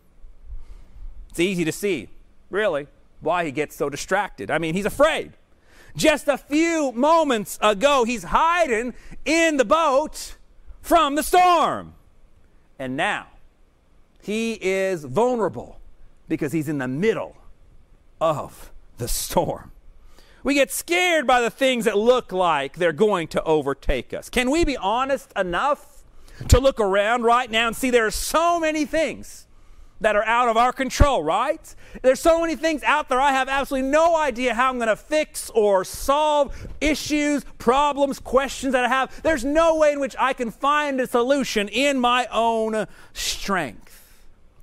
It's 1.29 1.39
easy 1.39 1.65
to 1.65 1.71
see, 1.71 2.09
really, 2.49 2.87
why 3.19 3.43
he 3.43 3.51
gets 3.51 3.75
so 3.75 3.89
distracted. 3.89 4.49
I 4.49 4.57
mean, 4.57 4.73
he's 4.73 4.85
afraid. 4.85 5.33
Just 5.95 6.27
a 6.27 6.37
few 6.37 6.91
moments 6.91 7.57
ago, 7.61 8.03
he's 8.03 8.23
hiding 8.23 8.93
in 9.23 9.57
the 9.57 9.65
boat 9.65 10.35
from 10.81 11.15
the 11.15 11.23
storm. 11.23 11.93
And 12.77 12.97
now, 12.97 13.27
he 14.21 14.59
is 14.61 15.05
vulnerable 15.05 15.79
because 16.27 16.51
he's 16.51 16.67
in 16.67 16.79
the 16.79 16.87
middle 16.87 17.37
of 18.19 18.71
the 18.97 19.07
storm. 19.07 19.71
We 20.43 20.53
get 20.53 20.71
scared 20.71 21.25
by 21.25 21.41
the 21.41 21.49
things 21.49 21.85
that 21.85 21.97
look 21.97 22.31
like 22.31 22.75
they're 22.75 22.93
going 22.93 23.27
to 23.29 23.43
overtake 23.43 24.13
us. 24.13 24.29
Can 24.29 24.51
we 24.51 24.65
be 24.65 24.77
honest 24.77 25.31
enough 25.35 26.03
to 26.49 26.59
look 26.59 26.79
around 26.79 27.23
right 27.23 27.49
now 27.49 27.67
and 27.67 27.75
see 27.75 27.89
there 27.89 28.05
are 28.05 28.11
so 28.11 28.59
many 28.59 28.85
things 28.85 29.44
that 30.01 30.15
are 30.15 30.25
out 30.25 30.49
of 30.49 30.57
our 30.57 30.73
control, 30.73 31.23
right? 31.23 31.73
There's 32.01 32.19
so 32.19 32.41
many 32.41 32.55
things 32.55 32.83
out 32.83 33.09
there 33.09 33.19
I 33.19 33.31
have 33.31 33.47
absolutely 33.47 33.89
no 33.89 34.17
idea 34.17 34.53
how 34.53 34.69
I'm 34.69 34.77
going 34.77 34.87
to 34.87 34.95
fix 34.95 35.49
or 35.51 35.83
solve 35.85 36.55
issues, 36.81 37.43
problems, 37.57 38.19
questions 38.19 38.73
that 38.73 38.85
I 38.85 38.89
have. 38.89 39.21
There's 39.23 39.45
no 39.45 39.77
way 39.77 39.93
in 39.93 39.99
which 39.99 40.15
I 40.19 40.33
can 40.33 40.51
find 40.51 40.99
a 40.99 41.07
solution 41.07 41.67
in 41.69 41.99
my 41.99 42.27
own 42.31 42.87
strength. 43.13 44.04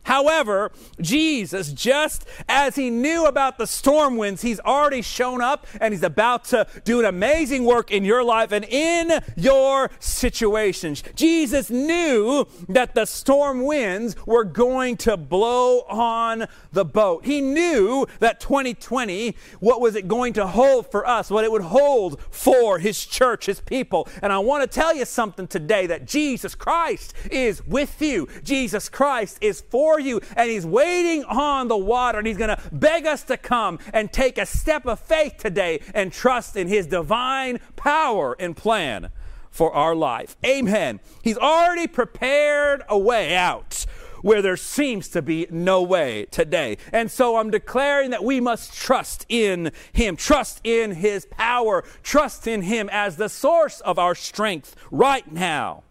However, 0.04 0.72
Jesus, 1.00 1.72
just 1.72 2.26
as 2.48 2.74
he 2.74 2.90
knew 2.90 3.24
about 3.24 3.58
the 3.58 3.66
storm 3.66 4.16
winds, 4.16 4.42
he's 4.42 4.60
already 4.60 5.02
shown 5.02 5.40
up 5.40 5.66
and 5.80 5.94
he's 5.94 6.02
about 6.02 6.44
to 6.46 6.66
do 6.84 6.98
an 7.00 7.06
amazing 7.06 7.64
work 7.64 7.90
in 7.90 8.04
your 8.04 8.24
life 8.24 8.52
and 8.52 8.64
in 8.64 9.20
your 9.36 9.90
situations. 10.00 11.02
Jesus 11.14 11.70
knew 11.70 12.46
that 12.68 12.94
the 12.94 13.06
storm 13.06 13.64
winds 13.64 14.16
were 14.26 14.44
going 14.44 14.96
to 14.98 15.16
blow 15.16 15.80
on 15.82 16.46
the 16.72 16.84
boat. 16.84 17.24
He 17.24 17.40
knew 17.40 18.06
that 18.18 18.40
2020, 18.40 19.36
what 19.60 19.80
was 19.80 19.94
it 19.94 20.08
going 20.08 20.32
to 20.34 20.46
hold 20.46 20.90
for 20.90 21.06
us, 21.06 21.30
what 21.30 21.44
it 21.44 21.52
would 21.52 21.62
hold 21.62 22.20
for 22.30 22.78
his 22.78 23.06
church, 23.06 23.46
his 23.46 23.60
people. 23.60 24.08
And 24.20 24.32
I 24.32 24.38
want 24.38 24.62
to 24.62 24.80
tell 24.80 24.94
you 24.94 25.04
something 25.04 25.46
today 25.46 25.86
that 25.86 26.06
Jesus 26.06 26.54
Christ 26.54 27.14
is 27.30 27.64
with 27.66 28.02
you. 28.02 28.28
Jesus 28.42 28.88
Christ 28.88 29.38
is 29.40 29.60
for 29.60 29.91
you, 29.98 30.20
and 30.36 30.50
He's 30.50 30.66
waiting 30.66 31.24
on 31.24 31.68
the 31.68 31.76
water, 31.76 32.18
and 32.18 32.26
He's 32.26 32.36
going 32.36 32.56
to 32.56 32.62
beg 32.72 33.06
us 33.06 33.22
to 33.24 33.36
come 33.36 33.78
and 33.92 34.12
take 34.12 34.38
a 34.38 34.46
step 34.46 34.86
of 34.86 35.00
faith 35.00 35.36
today 35.38 35.80
and 35.94 36.12
trust 36.12 36.56
in 36.56 36.68
His 36.68 36.86
divine 36.86 37.60
power 37.76 38.36
and 38.38 38.56
plan 38.56 39.10
for 39.50 39.72
our 39.72 39.94
life. 39.94 40.36
Amen. 40.44 41.00
He's 41.22 41.36
already 41.36 41.86
prepared 41.86 42.82
a 42.88 42.98
way 42.98 43.36
out 43.36 43.86
where 44.22 44.40
there 44.40 44.56
seems 44.56 45.08
to 45.08 45.20
be 45.20 45.46
no 45.50 45.82
way 45.82 46.26
today. 46.30 46.78
And 46.92 47.10
so 47.10 47.36
I'm 47.36 47.50
declaring 47.50 48.10
that 48.10 48.24
we 48.24 48.40
must 48.40 48.72
trust 48.72 49.26
in 49.28 49.72
Him, 49.92 50.16
trust 50.16 50.60
in 50.64 50.92
His 50.92 51.26
power, 51.26 51.84
trust 52.02 52.46
in 52.46 52.62
Him 52.62 52.88
as 52.90 53.16
the 53.16 53.28
source 53.28 53.80
of 53.80 53.98
our 53.98 54.14
strength 54.14 54.74
right 54.90 55.30
now. 55.30 55.82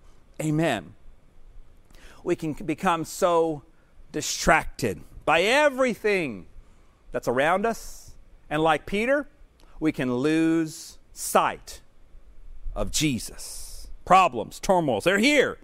Amen. 0.41 0.95
We 2.23 2.35
can 2.35 2.53
become 2.53 3.05
so 3.05 3.63
distracted 4.11 5.01
by 5.25 5.41
everything 5.41 6.47
that's 7.11 7.27
around 7.27 7.65
us. 7.65 8.11
And 8.49 8.61
like 8.61 8.85
Peter, 8.85 9.27
we 9.79 9.91
can 9.91 10.13
lose 10.15 10.97
sight 11.13 11.81
of 12.75 12.91
Jesus. 12.91 13.87
Problems, 14.05 14.59
turmoils, 14.59 15.03
they're 15.03 15.19
here. 15.19 15.57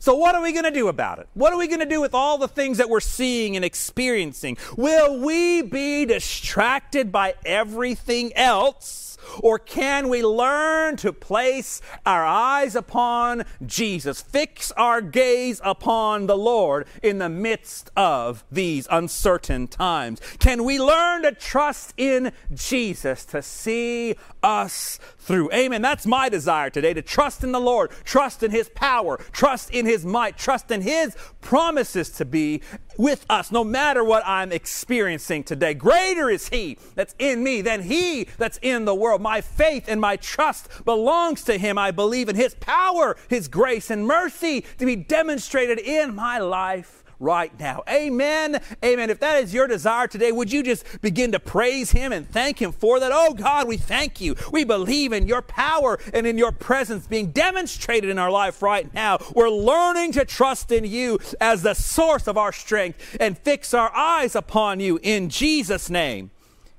So, 0.00 0.14
what 0.14 0.36
are 0.36 0.42
we 0.42 0.52
going 0.52 0.64
to 0.64 0.70
do 0.70 0.86
about 0.86 1.18
it? 1.18 1.28
What 1.34 1.52
are 1.52 1.58
we 1.58 1.66
going 1.66 1.80
to 1.80 1.86
do 1.86 2.00
with 2.00 2.14
all 2.14 2.38
the 2.38 2.46
things 2.46 2.78
that 2.78 2.88
we're 2.88 3.00
seeing 3.00 3.56
and 3.56 3.64
experiencing? 3.64 4.56
Will 4.76 5.18
we 5.18 5.62
be 5.62 6.04
distracted 6.04 7.10
by 7.10 7.34
everything 7.44 8.32
else? 8.36 9.07
Or 9.40 9.58
can 9.58 10.08
we 10.08 10.22
learn 10.24 10.96
to 10.98 11.12
place 11.12 11.80
our 12.06 12.24
eyes 12.24 12.74
upon 12.74 13.44
Jesus, 13.64 14.20
fix 14.20 14.72
our 14.72 15.00
gaze 15.00 15.60
upon 15.64 16.26
the 16.26 16.36
Lord 16.36 16.86
in 17.02 17.18
the 17.18 17.28
midst 17.28 17.90
of 17.96 18.44
these 18.50 18.86
uncertain 18.90 19.68
times? 19.68 20.20
Can 20.38 20.64
we 20.64 20.80
learn 20.80 21.22
to 21.22 21.32
trust 21.32 21.94
in 21.96 22.32
Jesus 22.54 23.24
to 23.26 23.42
see 23.42 24.16
us 24.42 24.98
through? 25.18 25.52
Amen. 25.52 25.82
That's 25.82 26.06
my 26.06 26.28
desire 26.28 26.70
today 26.70 26.94
to 26.94 27.02
trust 27.02 27.44
in 27.44 27.52
the 27.52 27.60
Lord, 27.60 27.90
trust 28.04 28.42
in 28.42 28.50
His 28.50 28.68
power, 28.70 29.18
trust 29.32 29.70
in 29.70 29.86
His 29.86 30.04
might, 30.04 30.36
trust 30.36 30.70
in 30.70 30.82
His 30.82 31.16
promises 31.40 32.10
to 32.10 32.24
be 32.24 32.62
with 32.98 33.24
us 33.30 33.50
no 33.50 33.64
matter 33.64 34.04
what 34.04 34.22
I'm 34.26 34.52
experiencing 34.52 35.44
today. 35.44 35.72
Greater 35.72 36.28
is 36.28 36.50
He 36.50 36.76
that's 36.94 37.14
in 37.18 37.42
me 37.42 37.62
than 37.62 37.82
He 37.82 38.24
that's 38.36 38.58
in 38.60 38.84
the 38.84 38.94
world. 38.94 39.22
My 39.22 39.40
faith 39.40 39.86
and 39.88 40.00
my 40.00 40.16
trust 40.16 40.84
belongs 40.84 41.44
to 41.44 41.56
Him. 41.56 41.78
I 41.78 41.92
believe 41.92 42.28
in 42.28 42.36
His 42.36 42.54
power, 42.56 43.16
His 43.28 43.48
grace, 43.48 43.90
and 43.90 44.06
mercy 44.06 44.66
to 44.76 44.84
be 44.84 44.96
demonstrated 44.96 45.78
in 45.78 46.14
my 46.14 46.38
life 46.38 47.04
right 47.20 47.58
now. 47.58 47.82
Amen. 47.88 48.60
Amen. 48.84 49.10
If 49.10 49.20
that 49.20 49.42
is 49.42 49.52
your 49.52 49.66
desire 49.66 50.06
today, 50.06 50.32
would 50.32 50.52
you 50.52 50.62
just 50.62 51.00
begin 51.00 51.32
to 51.32 51.40
praise 51.40 51.90
Him 51.90 52.12
and 52.12 52.28
thank 52.28 52.60
Him 52.60 52.72
for 52.72 53.00
that? 53.00 53.10
Oh 53.12 53.34
God, 53.34 53.66
we 53.66 53.76
thank 53.76 54.20
you. 54.20 54.36
We 54.52 54.64
believe 54.64 55.12
in 55.12 55.26
your 55.26 55.42
power 55.42 55.98
and 56.14 56.26
in 56.26 56.38
your 56.38 56.52
presence 56.52 57.06
being 57.06 57.30
demonstrated 57.30 58.10
in 58.10 58.18
our 58.18 58.30
life 58.30 58.62
right 58.62 58.92
now. 58.94 59.18
We're 59.34 59.50
learning 59.50 60.12
to 60.12 60.24
trust 60.24 60.70
in 60.70 60.84
you 60.84 61.18
as 61.40 61.62
the 61.62 61.74
source 61.74 62.28
of 62.28 62.36
our 62.36 62.52
strength 62.52 63.16
and 63.20 63.36
fix 63.36 63.74
our 63.74 63.94
eyes 63.94 64.36
upon 64.36 64.80
you 64.80 64.98
in 65.02 65.28
Jesus' 65.28 65.90
name. 65.90 66.30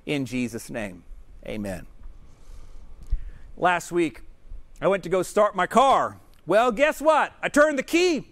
In 0.06 0.26
Jesus' 0.26 0.70
name. 0.70 1.04
Amen. 1.46 1.86
Last 3.58 3.92
week, 3.92 4.22
I 4.82 4.88
went 4.88 5.04
to 5.04 5.10
go 5.10 5.22
start 5.22 5.56
my 5.56 5.68
car. 5.68 6.18
Well, 6.46 6.72
guess 6.72 7.02
what? 7.02 7.34
I 7.44 7.50
turned 7.50 7.78
the 7.78 7.84
key. 7.84 8.28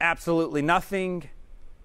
Absolutely 0.00 0.62
nothing 0.62 1.28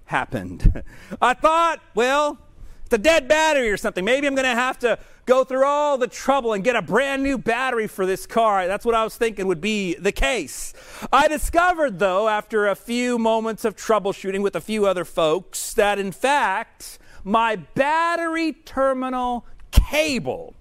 happened. 0.05 0.83
I 1.21 1.33
thought, 1.33 1.79
well, 1.95 2.37
it's 2.85 2.93
a 2.93 2.97
dead 2.97 3.27
battery 3.27 3.69
or 3.69 3.77
something. 3.77 4.05
Maybe 4.05 4.27
I'm 4.27 4.35
going 4.35 4.43
to 4.43 4.55
have 4.55 4.79
to 4.79 4.99
go 5.25 5.43
through 5.43 5.65
all 5.65 5.97
the 5.97 6.07
trouble 6.07 6.53
and 6.53 6.63
get 6.63 6.75
a 6.75 6.81
brand 6.81 7.23
new 7.23 7.37
battery 7.37 7.87
for 7.87 8.05
this 8.05 8.25
car. 8.25 8.67
That's 8.67 8.85
what 8.85 8.93
I 8.93 9.03
was 9.03 9.15
thinking 9.15 9.47
would 9.47 9.61
be 9.61 9.95
the 9.95 10.11
case. 10.11 10.73
I 11.11 11.27
discovered, 11.27 11.99
though, 11.99 12.27
after 12.27 12.67
a 12.67 12.75
few 12.75 13.17
moments 13.17 13.65
of 13.65 13.75
troubleshooting 13.75 14.43
with 14.43 14.55
a 14.55 14.61
few 14.61 14.85
other 14.85 15.05
folks, 15.05 15.73
that 15.73 15.97
in 15.97 16.11
fact, 16.11 16.99
my 17.23 17.55
battery 17.55 18.53
terminal 18.53 19.45
cable 19.71 20.53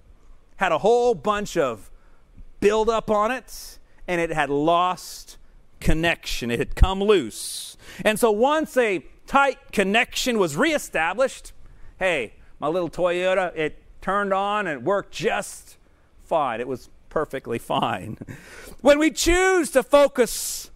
had 0.55 0.71
a 0.71 0.77
whole 0.77 1.13
bunch 1.13 1.57
of 1.57 1.91
buildup 2.59 3.11
on 3.11 3.31
it 3.31 3.77
and 4.07 4.21
it 4.21 4.31
had 4.31 4.49
lost 4.49 5.37
connection. 5.79 6.49
It 6.49 6.59
had 6.59 6.75
come 6.75 7.03
loose. 7.03 7.77
And 8.05 8.19
so 8.19 8.31
once 8.31 8.77
a 8.77 9.05
tight 9.33 9.71
connection 9.71 10.37
was 10.37 10.55
reestablished. 10.55 11.53
Hey, 11.97 12.33
my 12.59 12.67
little 12.67 12.87
Toyota, 12.87 13.51
it 13.55 13.79
turned 13.99 14.31
on 14.31 14.67
and 14.67 14.85
worked 14.85 15.11
just 15.11 15.77
fine. 16.23 16.59
It 16.59 16.67
was 16.67 16.91
perfectly 17.09 17.57
fine. 17.57 18.19
When 18.81 18.99
we 18.99 19.11
choose 19.11 19.71
to 19.71 19.81
focus 19.81 20.69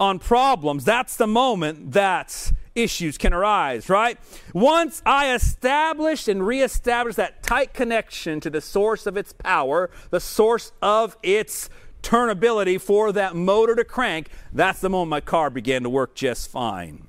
on 0.00 0.18
problems, 0.18 0.84
that's 0.84 1.16
the 1.16 1.26
moment 1.26 1.92
that 1.92 2.52
issues 2.74 3.18
can 3.18 3.34
arise, 3.34 3.90
right? 3.90 4.18
Once 4.54 5.02
I 5.04 5.34
establish 5.34 6.26
and 6.26 6.44
reestablish 6.44 7.16
that 7.16 7.42
tight 7.42 7.74
connection 7.74 8.40
to 8.40 8.48
the 8.48 8.62
source 8.62 9.06
of 9.06 9.18
its 9.18 9.34
power, 9.34 9.90
the 10.08 10.20
source 10.20 10.72
of 10.80 11.18
its 11.22 11.68
turnability 12.02 12.80
for 12.80 13.12
that 13.12 13.36
motor 13.36 13.76
to 13.76 13.84
crank, 13.84 14.30
that's 14.54 14.80
the 14.80 14.88
moment 14.88 15.10
my 15.10 15.20
car 15.20 15.50
began 15.50 15.82
to 15.82 15.90
work 15.90 16.14
just 16.14 16.50
fine 16.50 17.06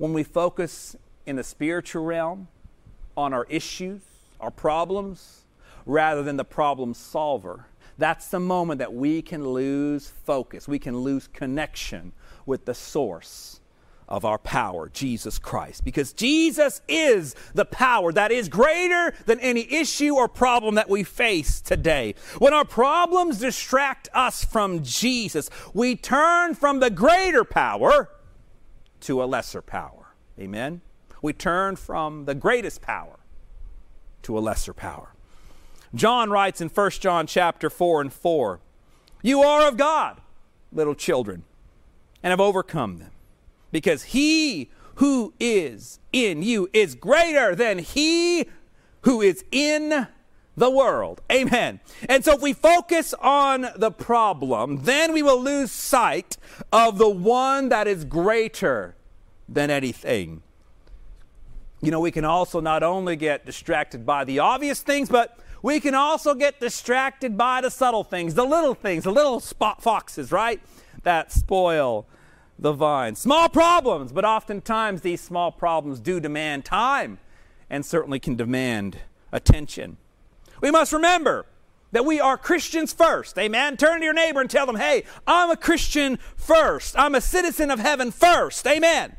when 0.00 0.14
we 0.14 0.22
focus 0.22 0.96
in 1.26 1.36
the 1.36 1.44
spiritual 1.44 2.02
realm 2.02 2.48
on 3.18 3.34
our 3.34 3.44
issues, 3.50 4.00
our 4.40 4.50
problems, 4.50 5.42
rather 5.84 6.22
than 6.22 6.38
the 6.38 6.44
problem 6.44 6.94
solver, 6.94 7.66
that's 7.98 8.28
the 8.28 8.40
moment 8.40 8.78
that 8.78 8.94
we 8.94 9.20
can 9.20 9.46
lose 9.46 10.10
focus. 10.24 10.66
We 10.66 10.78
can 10.78 10.96
lose 10.96 11.28
connection 11.28 12.12
with 12.46 12.64
the 12.64 12.72
source 12.72 13.60
of 14.08 14.24
our 14.24 14.38
power, 14.38 14.88
Jesus 14.88 15.38
Christ. 15.38 15.84
Because 15.84 16.14
Jesus 16.14 16.80
is 16.88 17.34
the 17.52 17.66
power 17.66 18.10
that 18.10 18.32
is 18.32 18.48
greater 18.48 19.12
than 19.26 19.38
any 19.40 19.70
issue 19.70 20.14
or 20.14 20.28
problem 20.28 20.76
that 20.76 20.88
we 20.88 21.02
face 21.02 21.60
today. 21.60 22.14
When 22.38 22.54
our 22.54 22.64
problems 22.64 23.40
distract 23.40 24.08
us 24.14 24.46
from 24.46 24.82
Jesus, 24.82 25.50
we 25.74 25.94
turn 25.94 26.54
from 26.54 26.80
the 26.80 26.88
greater 26.88 27.44
power 27.44 28.08
to 29.00 29.22
a 29.22 29.26
lesser 29.26 29.62
power. 29.62 30.14
Amen? 30.38 30.80
We 31.22 31.32
turn 31.32 31.76
from 31.76 32.24
the 32.24 32.34
greatest 32.34 32.80
power 32.80 33.18
to 34.22 34.38
a 34.38 34.40
lesser 34.40 34.72
power. 34.72 35.14
John 35.94 36.30
writes 36.30 36.60
in 36.60 36.68
1 36.68 36.90
John 36.92 37.26
chapter 37.26 37.68
4 37.68 38.00
and 38.00 38.12
4, 38.12 38.60
You 39.22 39.42
are 39.42 39.66
of 39.66 39.76
God, 39.76 40.20
little 40.72 40.94
children, 40.94 41.44
and 42.22 42.30
have 42.30 42.40
overcome 42.40 42.98
them, 42.98 43.10
because 43.72 44.04
he 44.04 44.70
who 44.96 45.32
is 45.40 45.98
in 46.12 46.42
you 46.42 46.68
is 46.72 46.94
greater 46.94 47.54
than 47.54 47.78
he 47.78 48.46
who 49.02 49.20
is 49.20 49.44
in 49.50 50.06
the 50.56 50.70
world. 50.70 51.20
Amen. 51.30 51.80
And 52.08 52.24
so 52.24 52.34
if 52.34 52.40
we 52.40 52.52
focus 52.52 53.14
on 53.14 53.68
the 53.76 53.90
problem, 53.90 54.84
then 54.84 55.12
we 55.12 55.22
will 55.22 55.40
lose 55.40 55.72
sight 55.72 56.36
of 56.72 56.98
the 56.98 57.08
one 57.08 57.68
that 57.70 57.86
is 57.86 58.04
greater 58.04 58.94
than 59.48 59.70
anything. 59.70 60.42
You 61.82 61.90
know, 61.90 62.00
we 62.00 62.10
can 62.10 62.24
also 62.24 62.60
not 62.60 62.82
only 62.82 63.16
get 63.16 63.46
distracted 63.46 64.04
by 64.04 64.24
the 64.24 64.38
obvious 64.38 64.82
things, 64.82 65.08
but 65.08 65.38
we 65.62 65.80
can 65.80 65.94
also 65.94 66.34
get 66.34 66.60
distracted 66.60 67.36
by 67.36 67.60
the 67.60 67.70
subtle 67.70 68.04
things, 68.04 68.34
the 68.34 68.44
little 68.44 68.74
things, 68.74 69.04
the 69.04 69.12
little 69.12 69.40
spot 69.40 69.82
foxes, 69.82 70.30
right? 70.30 70.60
That 71.02 71.32
spoil 71.32 72.06
the 72.58 72.72
vine. 72.72 73.14
Small 73.14 73.48
problems, 73.48 74.12
but 74.12 74.24
oftentimes 74.24 75.00
these 75.00 75.20
small 75.20 75.50
problems 75.50 76.00
do 76.00 76.20
demand 76.20 76.64
time 76.64 77.18
and 77.70 77.84
certainly 77.84 78.18
can 78.18 78.36
demand 78.36 78.98
attention. 79.32 79.96
We 80.60 80.70
must 80.70 80.92
remember 80.92 81.46
that 81.92 82.04
we 82.04 82.20
are 82.20 82.36
Christians 82.36 82.92
first. 82.92 83.38
Amen. 83.38 83.76
Turn 83.76 84.00
to 84.00 84.04
your 84.04 84.14
neighbor 84.14 84.40
and 84.40 84.50
tell 84.50 84.66
them, 84.66 84.76
hey, 84.76 85.04
I'm 85.26 85.50
a 85.50 85.56
Christian 85.56 86.18
first. 86.36 86.98
I'm 86.98 87.14
a 87.14 87.20
citizen 87.20 87.70
of 87.70 87.80
heaven 87.80 88.10
first. 88.10 88.66
Amen. 88.66 89.16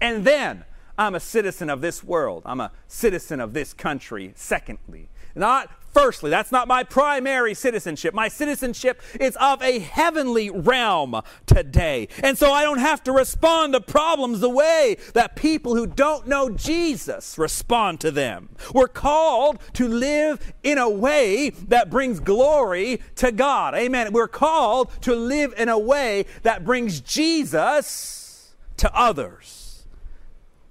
And 0.00 0.24
then 0.24 0.64
I'm 0.98 1.14
a 1.14 1.20
citizen 1.20 1.70
of 1.70 1.82
this 1.82 2.02
world. 2.02 2.42
I'm 2.46 2.60
a 2.60 2.72
citizen 2.88 3.40
of 3.40 3.52
this 3.52 3.72
country, 3.72 4.32
secondly. 4.34 5.08
Not 5.34 5.70
firstly, 5.92 6.30
that's 6.30 6.52
not 6.52 6.68
my 6.68 6.84
primary 6.84 7.52
citizenship. 7.52 8.14
My 8.14 8.28
citizenship 8.28 9.02
is 9.18 9.36
of 9.40 9.60
a 9.60 9.80
heavenly 9.80 10.48
realm 10.48 11.20
today. 11.46 12.08
And 12.22 12.38
so 12.38 12.52
I 12.52 12.62
don't 12.62 12.78
have 12.78 13.02
to 13.04 13.12
respond 13.12 13.72
to 13.72 13.80
problems 13.80 14.38
the 14.40 14.48
way 14.48 14.96
that 15.14 15.34
people 15.34 15.74
who 15.74 15.86
don't 15.88 16.28
know 16.28 16.48
Jesus 16.50 17.36
respond 17.36 18.00
to 18.00 18.10
them. 18.12 18.50
We're 18.72 18.86
called 18.88 19.58
to 19.74 19.88
live 19.88 20.52
in 20.62 20.78
a 20.78 20.88
way 20.88 21.50
that 21.68 21.90
brings 21.90 22.20
glory 22.20 23.02
to 23.16 23.32
God. 23.32 23.74
Amen. 23.74 24.12
We're 24.12 24.28
called 24.28 24.90
to 25.02 25.14
live 25.14 25.54
in 25.56 25.68
a 25.68 25.78
way 25.78 26.26
that 26.42 26.64
brings 26.64 27.00
Jesus 27.00 28.54
to 28.76 28.94
others. 28.94 29.84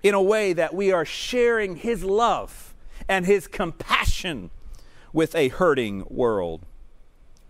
in 0.02 0.13
a 0.13 0.22
way 0.22 0.54
that 0.54 0.74
we 0.74 0.91
are 0.91 1.06
sharing 1.06 1.76
His 1.76 2.04
love 2.04 2.68
and 3.10 3.26
His 3.26 3.48
compassion 3.48 4.52
with 5.12 5.36
a 5.36 5.50
hurting 5.50 6.06
world. 6.10 6.65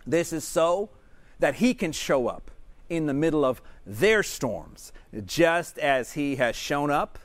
This 0.08 0.34
is 0.34 0.43
so 0.43 0.89
that 1.38 1.56
He 1.56 1.76
can 1.76 1.91
show 1.91 2.28
up 2.28 2.50
in 2.89 3.06
the 3.06 3.13
middle 3.13 3.45
of 3.45 3.62
their 3.86 4.24
storms, 4.24 4.91
just 5.26 5.78
as 5.78 6.13
He 6.13 6.38
has 6.38 6.56
shown 6.56 6.89
up 6.89 7.19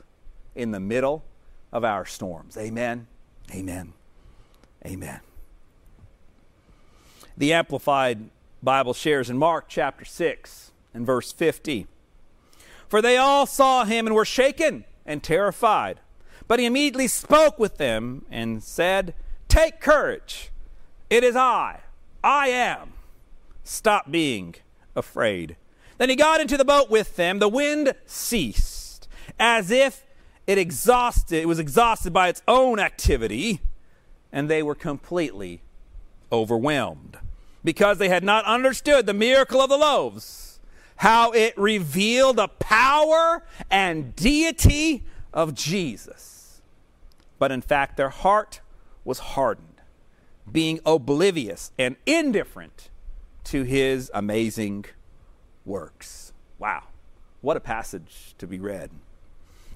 in 0.53 0.69
the 0.71 0.79
middle 0.79 1.23
of 1.71 1.83
our 1.83 2.05
storms. 2.05 2.57
Amen. 2.57 3.07
Amen. 3.51 3.93
Amen. 4.85 5.21
The 7.37 7.53
Amplified 7.53 8.29
Bible 8.63 8.93
shares 8.93 9.29
in 9.29 9.37
Mark 9.37 9.65
chapter 9.67 10.05
6 10.05 10.71
and 10.93 11.05
verse 11.05 11.31
50. 11.31 11.87
For 12.87 13.01
they 13.01 13.17
all 13.17 13.45
saw 13.45 13.83
him 13.83 14.07
and 14.07 14.15
were 14.15 14.25
shaken 14.25 14.85
and 15.05 15.21
terrified. 15.21 15.99
But 16.47 16.59
he 16.59 16.65
immediately 16.65 17.07
spoke 17.07 17.57
with 17.57 17.77
them 17.77 18.25
and 18.29 18.63
said, 18.63 19.13
Take 19.47 19.79
courage. 19.79 20.51
It 21.09 21.23
is 21.23 21.35
I. 21.35 21.81
I 22.23 22.47
am. 22.49 22.93
Stop 23.63 24.11
being 24.11 24.55
afraid. 24.95 25.55
Then 25.97 26.09
he 26.09 26.15
got 26.15 26.41
into 26.41 26.57
the 26.57 26.65
boat 26.65 26.89
with 26.89 27.15
them. 27.15 27.39
The 27.39 27.47
wind 27.47 27.93
ceased, 28.05 29.07
as 29.39 29.71
if 29.71 30.05
it 30.45 30.57
exhausted, 30.57 31.41
it 31.41 31.47
was 31.47 31.59
exhausted 31.59 32.13
by 32.13 32.27
its 32.27 32.41
own 32.47 32.79
activity, 32.79 33.61
and 34.31 34.49
they 34.49 34.61
were 34.61 34.75
completely 34.75 35.61
overwhelmed 36.31 37.17
because 37.63 37.97
they 37.97 38.09
had 38.09 38.23
not 38.23 38.45
understood 38.45 39.05
the 39.05 39.13
miracle 39.13 39.61
of 39.61 39.69
the 39.69 39.77
loaves, 39.77 40.59
how 40.97 41.31
it 41.31 41.57
revealed 41.57 42.35
the 42.35 42.47
power 42.47 43.43
and 43.71 44.15
deity 44.15 45.03
of 45.33 45.55
Jesus. 45.55 46.34
But 47.37 47.51
in 47.51 47.61
fact, 47.61 47.97
their 47.97 48.09
heart 48.09 48.61
was 49.03 49.19
hardened, 49.19 49.81
being 50.51 50.79
oblivious 50.85 51.71
and 51.77 51.95
indifferent 52.05 52.89
to 53.45 53.63
his 53.63 54.09
amazing 54.13 54.85
works. 55.65 56.33
Wow, 56.57 56.83
what 57.41 57.57
a 57.57 57.59
passage 57.59 58.33
to 58.37 58.47
be 58.47 58.59
read. 58.59 58.89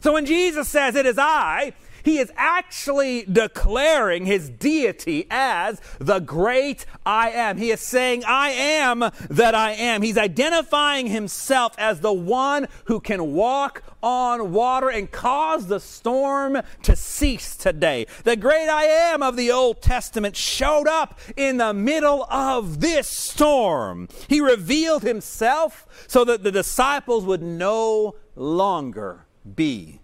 So 0.01 0.13
when 0.13 0.25
Jesus 0.25 0.67
says, 0.67 0.95
It 0.95 1.05
is 1.05 1.17
I, 1.17 1.73
he 2.03 2.19
is 2.19 2.31
actually 2.35 3.23
declaring 3.23 4.25
his 4.25 4.49
deity 4.49 5.27
as 5.29 5.81
the 5.99 6.19
great 6.19 6.85
I 7.05 7.29
am. 7.31 7.57
He 7.57 7.71
is 7.71 7.81
saying, 7.81 8.23
I 8.25 8.49
am 8.49 8.99
that 9.29 9.55
I 9.55 9.71
am. 9.71 10.01
He's 10.01 10.17
identifying 10.17 11.07
himself 11.07 11.75
as 11.77 12.01
the 12.01 12.13
one 12.13 12.67
who 12.85 12.99
can 12.99 13.33
walk 13.33 13.83
on 14.01 14.51
water 14.51 14.89
and 14.89 15.11
cause 15.11 15.67
the 15.67 15.79
storm 15.79 16.61
to 16.83 16.95
cease 16.95 17.55
today. 17.55 18.05
The 18.23 18.35
great 18.35 18.69
I 18.69 18.83
am 18.83 19.21
of 19.21 19.35
the 19.35 19.51
Old 19.51 19.81
Testament 19.81 20.35
showed 20.35 20.87
up 20.87 21.19
in 21.35 21.57
the 21.57 21.73
middle 21.73 22.23
of 22.25 22.79
this 22.79 23.07
storm. 23.07 24.07
He 24.27 24.39
revealed 24.39 25.03
himself 25.03 25.87
so 26.07 26.23
that 26.25 26.43
the 26.43 26.51
disciples 26.51 27.25
would 27.25 27.41
no 27.41 28.15
longer 28.35 29.25
be 29.55 29.99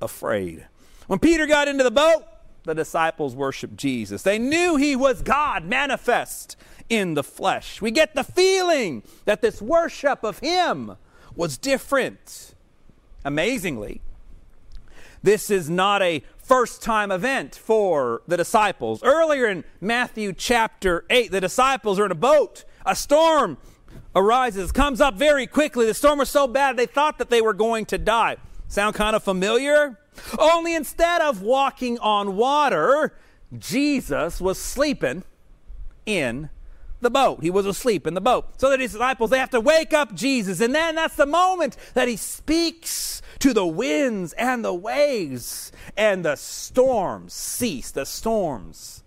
afraid. 0.00 0.66
When 1.12 1.18
Peter 1.18 1.46
got 1.46 1.68
into 1.68 1.84
the 1.84 1.90
boat, 1.90 2.24
the 2.64 2.74
disciples 2.74 3.36
worshiped 3.36 3.76
Jesus. 3.76 4.22
They 4.22 4.38
knew 4.38 4.76
he 4.76 4.96
was 4.96 5.20
God 5.20 5.62
manifest 5.66 6.56
in 6.88 7.12
the 7.12 7.22
flesh. 7.22 7.82
We 7.82 7.90
get 7.90 8.14
the 8.14 8.24
feeling 8.24 9.02
that 9.26 9.42
this 9.42 9.60
worship 9.60 10.24
of 10.24 10.38
him 10.38 10.96
was 11.36 11.58
different. 11.58 12.54
Amazingly, 13.26 14.00
this 15.22 15.50
is 15.50 15.68
not 15.68 16.00
a 16.00 16.22
first 16.38 16.80
time 16.80 17.12
event 17.12 17.56
for 17.56 18.22
the 18.26 18.38
disciples. 18.38 19.02
Earlier 19.02 19.46
in 19.48 19.64
Matthew 19.82 20.32
chapter 20.32 21.04
8, 21.10 21.30
the 21.30 21.42
disciples 21.42 21.98
are 21.98 22.06
in 22.06 22.10
a 22.10 22.14
boat. 22.14 22.64
A 22.86 22.96
storm 22.96 23.58
arises, 24.16 24.72
comes 24.72 24.98
up 25.02 25.16
very 25.16 25.46
quickly. 25.46 25.84
The 25.84 25.92
storm 25.92 26.20
was 26.20 26.30
so 26.30 26.46
bad 26.46 26.78
they 26.78 26.86
thought 26.86 27.18
that 27.18 27.28
they 27.28 27.42
were 27.42 27.52
going 27.52 27.84
to 27.84 27.98
die. 27.98 28.38
Sound 28.66 28.94
kind 28.94 29.14
of 29.14 29.22
familiar? 29.22 29.98
Only 30.38 30.74
instead 30.74 31.20
of 31.20 31.42
walking 31.42 31.98
on 31.98 32.36
water, 32.36 33.14
Jesus 33.58 34.40
was 34.40 34.58
sleeping 34.58 35.24
in 36.06 36.50
the 37.00 37.10
boat. 37.10 37.42
He 37.42 37.50
was 37.50 37.66
asleep 37.66 38.06
in 38.06 38.14
the 38.14 38.20
boat. 38.20 38.60
So 38.60 38.70
the 38.70 38.78
disciples, 38.78 39.30
they 39.30 39.38
have 39.38 39.50
to 39.50 39.60
wake 39.60 39.92
up 39.92 40.14
Jesus. 40.14 40.60
And 40.60 40.74
then 40.74 40.94
that's 40.94 41.16
the 41.16 41.26
moment 41.26 41.76
that 41.94 42.08
he 42.08 42.16
speaks 42.16 43.20
to 43.40 43.52
the 43.52 43.66
winds 43.66 44.32
and 44.34 44.64
the 44.64 44.72
waves. 44.74 45.72
And 45.96 46.24
the 46.24 46.36
storms 46.36 47.34
cease. 47.34 47.90
The 47.90 48.06
storms 48.06 49.02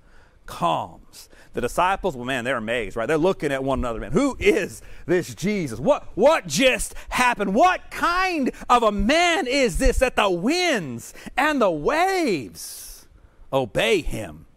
calms. 0.45 1.29
The 1.55 1.61
disciples, 1.61 2.17
well, 2.17 2.25
man, 2.25 2.43
they're 2.43 2.57
amazed, 2.57 2.97
right? 2.97 3.05
They're 3.05 3.17
looking 3.17 3.53
at 3.53 3.63
one 3.63 3.79
another, 3.79 4.01
man. 4.01 4.11
Who 4.11 4.35
is 4.39 4.81
this 5.05 5.33
Jesus? 5.33 5.79
What, 5.79 6.05
what 6.13 6.47
just 6.47 6.93
happened? 7.07 7.55
What 7.55 7.89
kind 7.89 8.51
of 8.69 8.83
a 8.83 8.91
man 8.91 9.47
is 9.47 9.77
this 9.77 9.99
that 9.99 10.17
the 10.17 10.29
winds 10.29 11.13
and 11.37 11.61
the 11.61 11.71
waves 11.71 13.07
obey 13.53 14.01
him? 14.01 14.47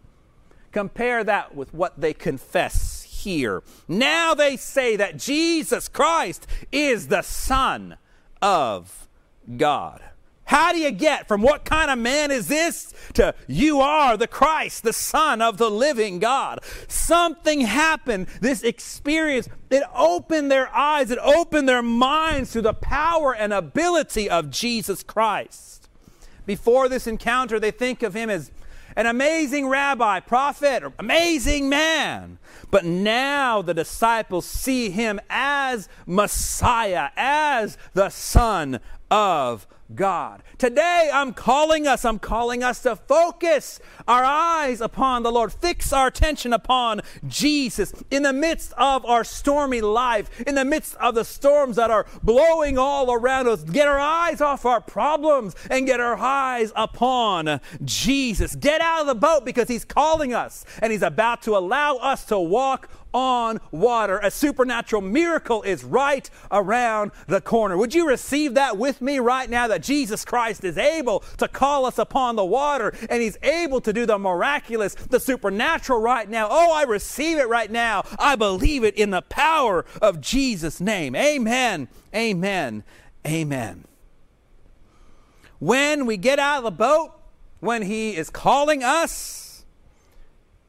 Compare 0.73 1.23
that 1.23 1.55
with 1.55 1.73
what 1.73 2.01
they 2.01 2.13
confess 2.13 3.05
here. 3.05 3.63
Now 3.87 4.35
they 4.35 4.57
say 4.57 4.97
that 4.97 5.19
Jesus 5.19 5.89
Christ 5.89 6.49
is 6.73 7.07
the 7.07 7.23
Son 7.23 7.97
of 8.43 9.09
God. 9.57 10.03
How 10.49 10.73
do 10.73 10.79
you 10.79 10.91
get 10.91 11.29
from 11.29 11.43
what 11.43 11.67
kind 11.67 11.91
of 11.91 11.99
man 11.99 12.31
is 12.31 12.49
this 12.49 12.95
to 13.13 13.35
you 13.47 13.83
are 13.83 14.17
the 14.17 14.27
Christ, 14.27 14.83
the 14.83 14.95
Son 14.95 15.43
of 15.43 15.59
the 15.59 15.71
living 15.71 16.21
God? 16.21 16.61
Something 16.89 17.61
happened. 17.61 18.29
This 18.41 18.63
experience, 18.63 19.47
it 19.69 19.83
opened 19.95 20.51
their 20.51 20.75
eyes, 20.75 21.11
it 21.11 21.19
opened 21.19 21.69
their 21.69 21.83
minds 21.83 22.51
to 22.53 22.63
the 22.63 22.73
power 22.73 23.35
and 23.35 23.53
ability 23.53 24.31
of 24.31 24.49
Jesus 24.49 25.03
Christ. 25.03 25.87
Before 26.47 26.89
this 26.89 27.07
encounter, 27.07 27.61
they 27.61 27.71
think 27.71 28.03
of 28.03 28.15
him 28.15 28.31
as 28.31 28.51
an 28.97 29.05
amazing 29.05 29.69
rabbi, 29.69 30.19
prophet, 30.19 30.83
amazing 30.99 31.69
man. 31.69 32.39
But 32.71 32.87
now 32.87 33.61
the 33.61 33.75
disciples 33.75 34.47
see 34.47 34.89
him 34.89 35.21
as 35.29 35.91
Messiah, 36.07 37.11
as 37.19 37.77
the 37.93 38.09
Son 38.09 38.81
of 39.11 39.67
God. 39.95 40.43
Today, 40.59 41.11
I'm 41.13 41.33
calling 41.33 41.87
us, 41.87 42.05
I'm 42.05 42.19
calling 42.19 42.63
us 42.63 42.83
to 42.83 42.95
focus 42.95 43.81
our 44.07 44.23
eyes 44.23 44.81
upon 44.81 45.23
the 45.23 45.33
Lord, 45.33 45.53
fix 45.53 45.93
our 45.93 46.09
attention 46.09 46.53
upon 46.53 47.01
Jesus 47.27 47.95
in 48.11 48.23
the 48.23 48.33
midst 48.33 48.73
of 48.75 49.07
our 49.07 49.25
stormy 49.25 49.81
life, 49.81 50.41
in 50.43 50.57
the 50.57 50.65
midst 50.65 50.95
of 50.97 51.15
the 51.15 51.25
storms 51.25 51.77
that 51.77 51.91
are 51.91 52.07
blowing 52.23 52.77
all 52.77 53.13
around 53.13 53.49
us. 53.49 53.63
Get 53.63 53.89
our 53.89 53.99
eyes 53.99 54.41
off 54.41 54.67
our 54.67 54.81
problems 54.81 55.55
and 55.71 55.87
get 55.87 56.01
our 56.01 56.17
eyes 56.17 56.71
upon 56.77 57.61
Jesus. 57.85 58.55
Get 58.57 58.83
out 58.83 59.03
of 59.03 59.07
the 59.07 59.15
boat 59.15 59.47
because 59.47 59.69
He's 59.69 59.87
calling 59.87 60.35
us 60.35 60.67
and 60.83 60.93
He's 60.93 61.03
about 61.03 61.43
to 61.43 61.57
allow 61.57 61.97
us 61.97 62.27
to 62.27 62.39
walk 62.39 62.91
on 63.13 63.61
water. 63.71 64.19
A 64.19 64.31
supernatural 64.31 65.03
miracle 65.03 65.63
is 65.63 65.85
right 65.85 66.29
around 66.51 67.13
the 67.27 67.41
corner. 67.41 67.77
Would 67.77 67.95
you 67.95 68.09
receive 68.09 68.55
that 68.55 68.77
with 68.77 69.01
me 69.01 69.19
right 69.19 69.49
now 69.49 69.69
that 69.69 69.83
Jesus 69.83 70.25
Christ 70.25 70.65
is 70.65 70.79
able 70.79 71.21
to 71.39 71.49
call 71.49 71.87
us 71.87 71.99
upon 71.99 72.37
the 72.37 72.45
water 72.45 72.95
and 73.09 73.23
He's 73.23 73.39
able 73.43 73.81
to 73.81 73.93
do 73.93 74.07
the 74.07 74.19
miraculous, 74.19 74.95
the 74.95 75.21
supernatural 75.21 76.01
right 76.01 76.29
now? 76.29 76.49
Oh, 76.51 76.73
I 76.73 76.83
receive 76.85 77.39
it 77.39 77.49
right 77.49 77.71
now. 77.71 78.05
I 78.19 78.37
believe 78.37 78.85
it 78.85 78.95
in 78.95 79.11
the 79.11 79.23
power 79.23 79.85
of 80.01 80.21
Jesus' 80.21 80.81
name. 80.81 81.15
Amen. 81.15 81.89
Amen. 82.15 82.85
Amen. 83.27 83.85
When 85.59 86.07
we 86.07 86.17
get 86.17 86.39
out 86.39 86.59
of 86.59 86.65
the 86.65 86.71
boat, 86.71 87.13
when 87.61 87.83
He 87.83 88.17
is 88.17 88.31
calling 88.31 88.85
us, 88.85 89.65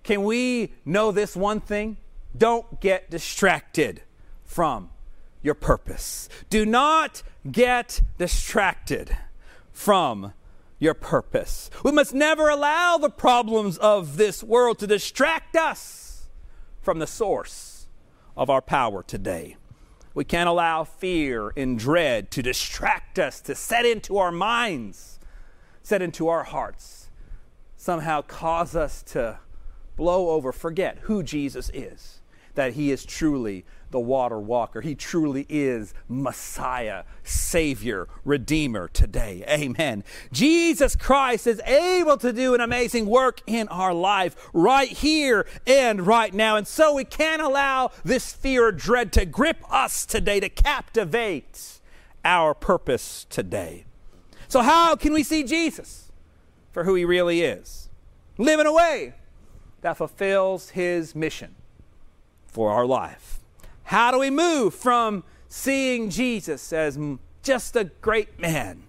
can 0.03 0.23
we 0.23 0.73
know 0.85 1.11
this 1.11 1.35
one 1.35 1.59
thing? 1.59 1.97
Don't 2.37 2.79
get 2.79 3.09
distracted 3.09 4.03
from 4.45 4.91
your 5.41 5.55
purpose. 5.55 6.29
Do 6.49 6.65
not 6.65 7.23
get 7.49 8.01
distracted 8.17 9.17
from 9.71 10.33
your 10.77 10.93
purpose. 10.93 11.69
We 11.83 11.91
must 11.91 12.13
never 12.13 12.49
allow 12.49 12.97
the 12.97 13.09
problems 13.09 13.77
of 13.77 14.17
this 14.17 14.43
world 14.43 14.79
to 14.79 14.87
distract 14.87 15.55
us 15.55 16.27
from 16.81 16.99
the 16.99 17.07
source 17.07 17.87
of 18.37 18.49
our 18.49 18.61
power 18.61 19.03
today. 19.03 19.57
We 20.13 20.23
can't 20.23 20.49
allow 20.49 20.83
fear 20.83 21.51
and 21.55 21.77
dread 21.77 22.31
to 22.31 22.41
distract 22.41 23.19
us, 23.19 23.41
to 23.41 23.55
set 23.55 23.85
into 23.85 24.17
our 24.17 24.31
minds, 24.31 25.19
set 25.83 26.01
into 26.01 26.27
our 26.27 26.43
hearts, 26.43 27.09
somehow 27.77 28.21
cause 28.21 28.75
us 28.75 29.03
to 29.03 29.39
blow 29.95 30.29
over, 30.29 30.51
forget 30.51 30.99
who 31.03 31.23
Jesus 31.23 31.69
is 31.73 32.18
that 32.59 32.73
He 32.73 32.91
is 32.91 33.05
truly 33.05 33.63
the 33.89 34.01
water 34.01 34.37
walker. 34.37 34.81
He 34.81 34.93
truly 34.93 35.45
is 35.47 35.93
Messiah, 36.09 37.05
Savior, 37.23 38.09
Redeemer 38.25 38.89
today. 38.89 39.45
Amen. 39.47 40.03
Jesus 40.33 40.97
Christ 40.97 41.47
is 41.47 41.61
able 41.61 42.17
to 42.17 42.33
do 42.33 42.53
an 42.53 42.59
amazing 42.59 43.05
work 43.05 43.39
in 43.47 43.69
our 43.69 43.93
life 43.93 44.35
right 44.51 44.89
here 44.89 45.47
and 45.65 46.05
right 46.05 46.33
now. 46.33 46.57
And 46.57 46.67
so 46.67 46.93
we 46.93 47.05
can't 47.05 47.41
allow 47.41 47.91
this 48.03 48.33
fear 48.33 48.65
or 48.65 48.71
dread 48.73 49.13
to 49.13 49.25
grip 49.25 49.63
us 49.71 50.05
today, 50.05 50.41
to 50.41 50.49
captivate 50.49 51.79
our 52.25 52.53
purpose 52.53 53.25
today. 53.29 53.85
So, 54.49 54.63
how 54.63 54.97
can 54.97 55.13
we 55.13 55.23
see 55.23 55.43
Jesus 55.43 56.11
for 56.73 56.83
who 56.83 56.95
he 56.95 57.05
really 57.05 57.39
is? 57.39 57.87
Live 58.37 58.59
in 58.59 58.65
a 58.65 58.73
way 58.73 59.13
that 59.79 59.95
fulfills 59.95 60.71
his 60.71 61.15
mission 61.15 61.55
for 62.49 62.71
our 62.71 62.85
life. 62.85 63.39
How 63.83 64.11
do 64.11 64.19
we 64.19 64.29
move 64.29 64.73
from 64.73 65.23
seeing 65.47 66.09
Jesus 66.09 66.71
as 66.73 66.99
just 67.43 67.75
a 67.75 67.85
great 67.85 68.39
man 68.39 68.83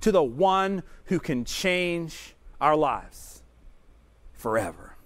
to 0.00 0.10
the 0.10 0.22
one 0.22 0.82
who 1.06 1.20
can 1.20 1.44
change 1.44 2.34
our 2.60 2.76
lives 2.76 3.42
forever? 4.32 4.96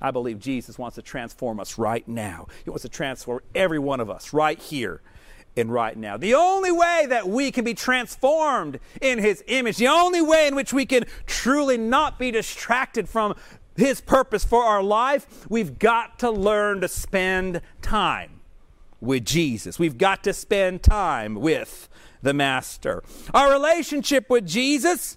I 0.00 0.10
believe 0.10 0.38
Jesus 0.38 0.78
wants 0.78 0.94
to 0.94 1.02
transform 1.02 1.60
us 1.60 1.78
right 1.78 2.06
now. 2.08 2.46
He 2.64 2.70
wants 2.70 2.82
to 2.82 2.88
transform 2.88 3.40
every 3.54 3.78
one 3.78 4.00
of 4.00 4.08
us 4.08 4.32
right 4.32 4.58
here 4.58 5.02
and 5.56 5.72
right 5.72 5.96
now. 5.96 6.16
The 6.16 6.34
only 6.34 6.72
way 6.72 7.06
that 7.08 7.28
we 7.28 7.50
can 7.50 7.64
be 7.64 7.74
transformed 7.74 8.78
in 9.00 9.18
His 9.18 9.44
image, 9.46 9.76
the 9.76 9.88
only 9.88 10.22
way 10.22 10.46
in 10.46 10.54
which 10.54 10.72
we 10.72 10.86
can 10.86 11.04
truly 11.26 11.76
not 11.76 12.18
be 12.18 12.30
distracted 12.30 13.08
from 13.08 13.34
his 13.80 14.00
purpose 14.00 14.44
for 14.44 14.62
our 14.62 14.82
life, 14.82 15.46
we've 15.48 15.78
got 15.78 16.18
to 16.20 16.30
learn 16.30 16.80
to 16.80 16.88
spend 16.88 17.60
time 17.82 18.40
with 19.00 19.24
Jesus. 19.24 19.78
We've 19.78 19.98
got 19.98 20.22
to 20.24 20.32
spend 20.32 20.82
time 20.82 21.36
with 21.36 21.88
the 22.22 22.34
Master. 22.34 23.02
Our 23.32 23.50
relationship 23.50 24.28
with 24.28 24.46
Jesus 24.46 25.16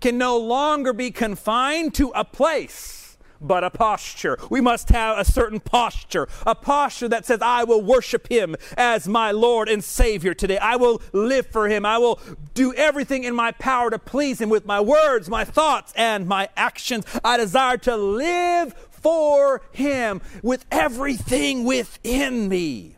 can 0.00 0.18
no 0.18 0.36
longer 0.38 0.92
be 0.92 1.10
confined 1.10 1.94
to 1.94 2.10
a 2.10 2.24
place 2.24 3.03
but 3.40 3.64
a 3.64 3.70
posture. 3.70 4.38
We 4.50 4.60
must 4.60 4.88
have 4.90 5.18
a 5.18 5.24
certain 5.24 5.60
posture, 5.60 6.28
a 6.46 6.54
posture 6.54 7.08
that 7.08 7.26
says, 7.26 7.40
I 7.42 7.64
will 7.64 7.82
worship 7.82 8.28
Him 8.28 8.56
as 8.76 9.06
my 9.08 9.30
Lord 9.30 9.68
and 9.68 9.82
Savior 9.82 10.34
today. 10.34 10.58
I 10.58 10.76
will 10.76 11.02
live 11.12 11.46
for 11.46 11.68
Him. 11.68 11.84
I 11.84 11.98
will 11.98 12.20
do 12.54 12.72
everything 12.74 13.24
in 13.24 13.34
my 13.34 13.52
power 13.52 13.90
to 13.90 13.98
please 13.98 14.40
Him 14.40 14.48
with 14.48 14.66
my 14.66 14.80
words, 14.80 15.28
my 15.28 15.44
thoughts, 15.44 15.92
and 15.96 16.26
my 16.26 16.48
actions. 16.56 17.04
I 17.24 17.36
desire 17.36 17.76
to 17.78 17.96
live 17.96 18.74
for 18.90 19.62
Him 19.72 20.22
with 20.42 20.64
everything 20.70 21.64
within 21.64 22.48
me. 22.48 22.96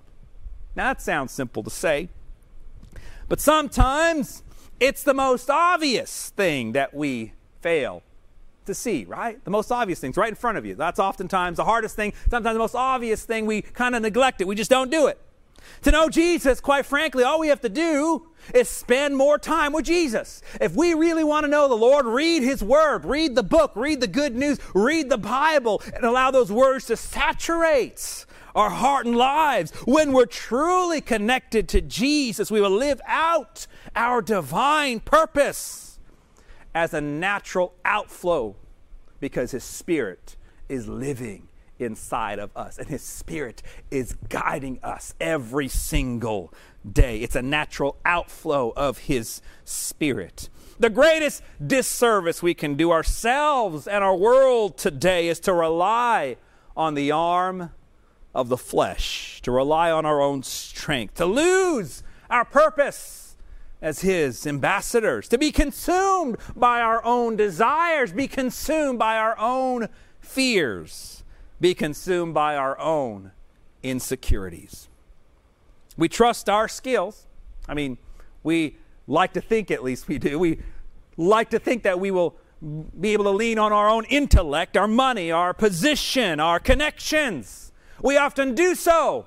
Now, 0.77 0.89
that 0.89 1.03
sounds 1.03 1.33
simple 1.33 1.63
to 1.63 1.71
say, 1.71 2.09
but 3.29 3.41
sometimes 3.41 4.43
it's 4.79 5.03
the 5.03 5.15
most 5.15 5.49
obvious 5.51 6.31
thing 6.37 6.73
that 6.73 6.95
we 6.95 7.33
fail 7.61 8.03
to 8.67 8.75
see, 8.75 9.05
right? 9.05 9.43
The 9.45 9.51
most 9.51 9.73
obvious 9.73 9.99
things 9.99 10.17
right 10.17 10.29
in 10.29 10.35
front 10.35 10.59
of 10.59 10.67
you. 10.67 10.75
That's 10.75 10.99
oftentimes 10.99 11.57
the 11.57 11.65
hardest 11.65 11.97
thing. 11.97 12.13
Sometimes 12.31 12.55
the 12.55 12.61
most 12.61 12.75
obvious 12.75 13.25
thing, 13.25 13.47
we 13.47 13.63
kind 13.63 13.95
of 13.95 14.03
neglect 14.03 14.41
it. 14.41 14.47
We 14.47 14.55
just 14.55 14.71
don't 14.71 14.91
do 14.91 15.07
it. 15.07 15.21
To 15.83 15.91
know 15.91 16.09
Jesus, 16.09 16.61
quite 16.61 16.87
frankly, 16.87 17.25
all 17.25 17.41
we 17.41 17.49
have 17.49 17.61
to 17.63 17.69
do 17.69 18.29
is 18.55 18.69
spend 18.69 19.17
more 19.17 19.39
time 19.39 19.73
with 19.73 19.85
Jesus. 19.85 20.43
If 20.61 20.75
we 20.75 20.95
really 20.95 21.25
want 21.25 21.45
to 21.45 21.51
know 21.51 21.69
the 21.69 21.75
Lord, 21.75 22.07
read 22.07 22.43
His 22.43 22.63
Word, 22.63 23.05
read 23.05 23.35
the 23.35 23.43
book, 23.43 23.73
read 23.75 24.01
the 24.01 24.07
good 24.07 24.37
news, 24.37 24.59
read 24.75 25.11
the 25.11 25.19
Bible, 25.19 25.83
and 25.95 26.05
allow 26.05 26.31
those 26.31 26.53
words 26.53 26.87
to 26.87 26.97
saturate 26.97 28.25
our 28.55 28.71
heart 28.71 29.07
and 29.07 29.17
lives. 29.17 29.71
When 29.85 30.13
we're 30.13 30.27
truly 30.27 31.01
connected 31.01 31.69
to 31.71 31.81
Jesus, 31.81 32.51
we 32.51 32.61
will 32.61 32.71
live 32.71 33.01
out 33.07 33.67
our 33.95 34.23
divine 34.23 35.01
purpose 35.01 35.86
as 36.77 36.93
a 36.93 37.01
natural 37.01 37.73
outflow 37.87 38.55
because 39.19 39.51
His 39.53 39.65
Spirit 39.65 40.37
is 40.69 40.87
living 40.87 41.49
inside 41.79 42.39
of 42.39 42.51
us 42.55 42.77
and 42.77 42.87
His 42.87 43.01
Spirit 43.01 43.63
is 43.91 44.15
guiding 44.29 44.79
us 44.83 45.15
every 45.19 45.69
single 45.69 46.53
day. 46.93 47.21
It's 47.21 47.35
a 47.35 47.41
natural 47.41 47.97
outflow 48.05 48.75
of 48.77 48.99
His 48.99 49.41
Spirit. 49.65 50.51
The 50.79 50.91
greatest 50.91 51.43
disservice 51.67 52.43
we 52.43 52.53
can 52.53 52.75
do 52.75 52.93
ourselves 52.93 53.89
and 53.89 54.05
our 54.05 54.15
world 54.15 54.77
today 54.77 55.29
is 55.29 55.41
to 55.41 55.55
rely 55.55 56.37
on 56.77 56.93
the 56.93 57.11
arm 57.11 57.71
of 58.35 58.51
the 58.51 58.59
flesh, 58.59 59.41
to 59.45 59.51
rely 59.51 59.91
on 59.91 60.05
our 60.05 60.21
own 60.21 60.43
strength, 60.43 61.15
to 61.15 61.25
lose 61.25 62.03
our 62.29 62.45
purpose 62.45 63.26
as 63.83 64.01
His 64.01 64.47
ambassadors, 64.47 65.29
to 65.29 65.39
be 65.39 65.53
consumed 65.53 66.37
by 66.55 66.81
our 66.81 67.05
own 67.05 67.37
desires, 67.37 68.13
be 68.13 68.27
consumed 68.27 68.99
by 68.99 69.17
our 69.17 69.39
own 69.39 69.89
fears, 70.21 71.23
be 71.61 71.75
consumed 71.75 72.35
by 72.35 72.57
our 72.57 72.79
own 72.79 73.33
insecurities. 73.83 74.89
We 75.97 76.09
trust 76.09 76.49
our 76.49 76.69
skills. 76.69 77.27
I 77.69 77.75
mean, 77.75 77.99
we 78.43 78.77
like 79.07 79.33
to 79.35 79.41
think, 79.41 79.71
at 79.71 79.83
least 79.83 80.09
we 80.09 80.19
do, 80.19 80.39
we 80.39 80.59
like 81.17 81.51
to 81.51 81.59
think 81.59 81.83
that 81.85 82.01
we 82.01 82.11
will 82.11 82.37
be 83.01 83.13
able 83.13 83.25
to 83.25 83.31
lean 83.31 83.59
on 83.59 83.73
our 83.73 83.89
own 83.89 84.05
intellect, 84.07 84.77
our 84.77 84.89
money, 84.89 85.31
our 85.31 85.53
position, 85.53 86.41
our 86.41 86.59
connections. 86.59 87.73
We 88.03 88.17
often 88.17 88.55
do 88.55 88.75
so 88.75 89.27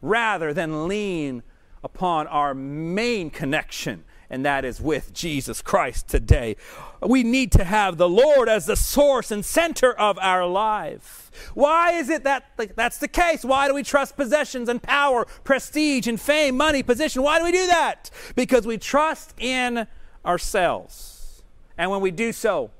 rather 0.00 0.54
than 0.54 0.88
lean 0.88 1.42
upon 1.82 2.26
our 2.26 2.54
main 2.54 3.30
connection, 3.30 4.04
and 4.28 4.44
that 4.44 4.64
is 4.64 4.80
with 4.80 5.12
Jesus 5.12 5.62
Christ 5.62 6.08
today. 6.08 6.56
We 7.02 7.22
need 7.22 7.50
to 7.52 7.64
have 7.64 7.96
the 7.96 8.08
Lord 8.08 8.48
as 8.48 8.66
the 8.66 8.76
source 8.76 9.30
and 9.30 9.44
center 9.44 9.92
of 9.92 10.18
our 10.18 10.46
life. 10.46 11.30
Why 11.54 11.92
is 11.92 12.08
it 12.10 12.24
that 12.24 12.44
that's 12.76 12.98
the 12.98 13.08
case? 13.08 13.44
Why 13.44 13.66
do 13.66 13.74
we 13.74 13.82
trust 13.82 14.16
possessions 14.16 14.68
and 14.68 14.82
power, 14.82 15.24
prestige 15.42 16.06
and 16.06 16.20
fame, 16.20 16.56
money, 16.56 16.82
position? 16.82 17.22
Why 17.22 17.38
do 17.38 17.44
we 17.44 17.52
do 17.52 17.66
that? 17.66 18.10
Because 18.36 18.66
we 18.66 18.78
trust 18.78 19.34
in 19.38 19.86
ourselves. 20.24 21.42
And 21.78 21.90
when 21.90 22.00
we 22.02 22.10
do 22.10 22.32
so, 22.32 22.70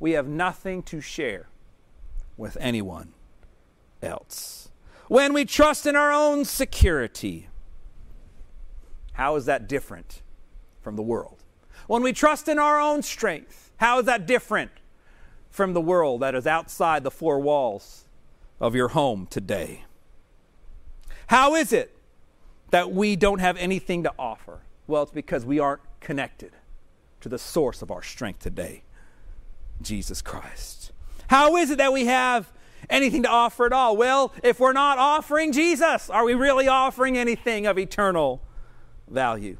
we 0.00 0.12
have 0.12 0.26
nothing 0.26 0.82
to 0.82 1.00
share 1.00 1.48
with 2.36 2.56
anyone 2.60 3.14
else. 4.02 4.68
When 5.06 5.32
we 5.32 5.44
trust 5.44 5.86
in 5.86 5.94
our 5.94 6.10
own 6.10 6.44
security, 6.44 7.48
how 9.12 9.36
is 9.36 9.46
that 9.46 9.68
different 9.68 10.22
from 10.80 10.96
the 10.96 11.02
world? 11.02 11.42
When 11.86 12.02
we 12.02 12.12
trust 12.12 12.48
in 12.48 12.58
our 12.58 12.80
own 12.80 13.02
strength, 13.02 13.70
how 13.76 13.98
is 13.98 14.06
that 14.06 14.26
different 14.26 14.70
from 15.50 15.74
the 15.74 15.80
world 15.80 16.22
that 16.22 16.34
is 16.34 16.46
outside 16.46 17.04
the 17.04 17.10
four 17.10 17.38
walls 17.38 18.04
of 18.60 18.74
your 18.74 18.88
home 18.88 19.26
today? 19.28 19.84
How 21.26 21.54
is 21.54 21.72
it 21.72 21.96
that 22.70 22.92
we 22.92 23.16
don't 23.16 23.40
have 23.40 23.56
anything 23.56 24.02
to 24.04 24.12
offer? 24.18 24.60
Well, 24.86 25.02
it's 25.02 25.12
because 25.12 25.44
we 25.44 25.58
aren't 25.58 25.82
connected 26.00 26.52
to 27.20 27.28
the 27.28 27.38
source 27.38 27.82
of 27.82 27.90
our 27.90 28.02
strength 28.02 28.40
today, 28.40 28.82
Jesus 29.80 30.22
Christ. 30.22 30.92
How 31.28 31.56
is 31.56 31.70
it 31.70 31.78
that 31.78 31.92
we 31.92 32.06
have 32.06 32.52
anything 32.90 33.22
to 33.22 33.28
offer 33.28 33.66
at 33.66 33.72
all? 33.72 33.96
Well, 33.96 34.32
if 34.42 34.60
we're 34.60 34.72
not 34.72 34.98
offering 34.98 35.52
Jesus, 35.52 36.10
are 36.10 36.24
we 36.24 36.34
really 36.34 36.68
offering 36.68 37.16
anything 37.16 37.66
of 37.66 37.78
eternal 37.78 38.42
value. 39.08 39.58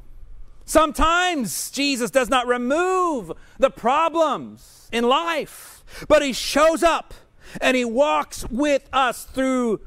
Sometimes 0.65 1.71
Jesus 1.71 2.09
does 2.09 2.29
not 2.29 2.47
remove 2.47 3.31
the 3.57 3.69
problems 3.69 4.87
in 4.91 5.03
life, 5.03 5.83
but 6.07 6.21
He 6.21 6.33
shows 6.33 6.83
up 6.83 7.13
and 7.59 7.75
He 7.75 7.85
walks 7.85 8.49
with 8.49 8.87
us 8.93 9.25
through 9.25 9.81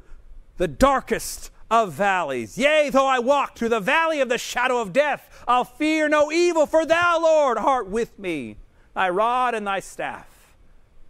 the 0.58 0.68
darkest 0.68 1.50
of 1.70 1.92
valleys. 1.92 2.56
Yea, 2.56 2.90
though 2.90 3.06
I 3.06 3.18
walk 3.18 3.56
through 3.56 3.70
the 3.70 3.80
valley 3.80 4.20
of 4.20 4.28
the 4.28 4.38
shadow 4.38 4.80
of 4.80 4.92
death, 4.92 5.44
I'll 5.48 5.64
fear 5.64 6.08
no 6.08 6.30
evil, 6.30 6.66
for 6.66 6.86
thou, 6.86 7.20
Lord, 7.20 7.58
art 7.58 7.88
with 7.88 8.18
me. 8.18 8.56
Thy 8.94 9.10
rod 9.10 9.54
and 9.54 9.66
thy 9.66 9.80
staff, 9.80 10.56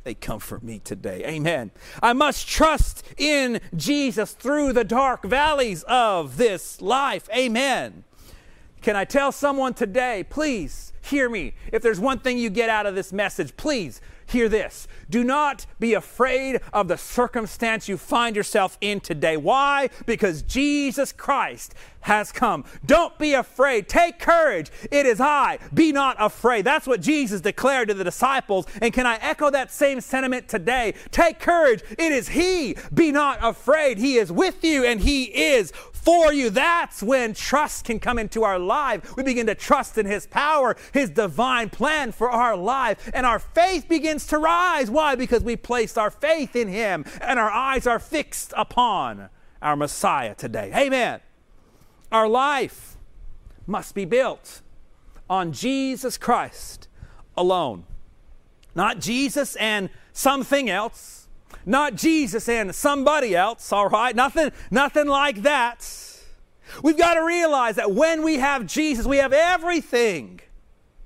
they 0.05 0.15
comfort 0.15 0.63
me 0.63 0.81
today. 0.81 1.25
Amen. 1.27 1.71
I 2.03 2.13
must 2.15 2.49
trust 2.49 3.05
in 3.17 3.61
Jesus 3.77 4.33
through 4.33 4.73
the 4.73 4.85
dark 4.85 5.25
valleys 5.25 5.85
of 5.85 6.37
this 6.37 6.81
life. 6.81 7.29
Amen. 7.35 8.05
Can 8.87 8.94
I 8.94 9.05
tell 9.05 9.33
someone 9.33 9.75
today, 9.75 10.25
please 10.31 10.92
hear 11.03 11.29
me? 11.29 11.55
If 11.72 11.83
there's 11.83 11.99
one 11.99 12.20
thing 12.20 12.38
you 12.38 12.51
get 12.51 12.70
out 12.70 12.87
of 12.87 12.94
this 12.94 13.12
message, 13.12 13.57
please 13.57 14.01
hear 14.27 14.49
this. 14.49 14.87
Do 15.11 15.25
not 15.25 15.66
be 15.81 15.94
afraid 15.94 16.61
of 16.72 16.87
the 16.87 16.96
circumstance 16.96 17.88
you 17.88 17.96
find 17.96 18.37
yourself 18.37 18.79
in 18.81 19.01
today. 19.01 19.37
Why? 19.37 19.90
Because 20.07 20.42
Jesus 20.42 21.11
Christ 21.11 21.75
has 22.07 22.33
come. 22.33 22.64
Don't 22.85 23.16
be 23.19 23.35
afraid. 23.35 23.88
Take 23.88 24.19
courage. 24.19 24.71
It 24.90 25.07
is 25.07 25.21
I. 25.21 25.59
Be 25.75 25.92
not 25.92 26.16
afraid. 26.19 26.64
That's 26.64 26.87
what 26.87 27.01
Jesus 27.01 27.40
declared 27.40 27.88
to 27.88 27.95
the 27.95 28.05
disciples. 28.05 28.66
And 28.81 28.92
can 28.92 29.07
I 29.07 29.16
echo 29.16 29.51
that 29.51 29.71
same 29.71 30.01
sentiment 30.01 30.49
today? 30.49 30.95
Take 31.11 31.40
courage. 31.40 31.83
It 31.99 32.12
is 32.12 32.29
He. 32.29 32.77
Be 32.95 33.12
not 33.12 33.38
afraid. 33.42 33.99
He 33.99 34.16
is 34.16 34.31
with 34.31 34.62
you 34.64 34.85
and 34.85 35.01
He 35.01 35.25
is 35.25 35.73
for 35.92 36.33
you. 36.33 36.51
That's 36.51 37.03
when 37.03 37.35
trust 37.35 37.85
can 37.85 37.99
come 37.99 38.19
into 38.19 38.45
our 38.45 38.59
life. 38.59 39.16
We 39.16 39.25
begin 39.25 39.47
to 39.47 39.57
trust 39.57 39.99
in 39.99 40.07
His 40.07 40.27
power, 40.27 40.77
His 40.92 41.11
divine 41.11 41.71
plan 41.71 42.12
for 42.12 42.31
our 42.31 42.57
life, 42.57 43.11
and 43.12 43.27
our 43.27 43.40
faith 43.40 43.88
begins 43.88 44.27
to 44.29 44.38
rise. 44.38 44.90
Why? 44.90 45.16
Because 45.16 45.42
we 45.42 45.57
placed 45.57 45.99
our 45.99 46.11
faith 46.11 46.55
in 46.55 46.69
Him 46.69 47.05
and 47.21 47.38
our 47.38 47.51
eyes 47.51 47.87
are 47.87 47.99
fixed 47.99 48.53
upon 48.57 49.29
our 49.61 49.77
Messiah 49.77 50.35
today. 50.35 50.71
Amen. 50.75 51.21
Our 52.12 52.29
life 52.29 52.97
must 53.66 53.95
be 53.95 54.05
built 54.05 54.62
on 55.29 55.53
Jesus 55.53 56.16
Christ 56.16 56.88
alone. 57.37 57.85
Not 58.75 59.01
Jesus 59.01 59.57
and 59.57 59.90
something 60.12 60.71
else, 60.71 61.29
not 61.64 61.95
Jesus 61.95 62.49
and 62.49 62.75
somebody 62.75 63.35
else, 63.35 63.73
all 63.73 63.88
right? 63.88 64.14
Nothing 64.14 64.53
nothing 64.71 65.07
like 65.07 65.42
that. 65.42 65.87
We've 66.83 66.99
got 66.99 67.14
to 67.14 67.25
realize 67.25 67.77
that 67.77 67.92
when 67.92 68.23
we 68.23 68.37
have 68.37 68.66
Jesus, 68.66 69.07
we 69.07 69.19
have 69.19 69.33
everything 69.33 70.40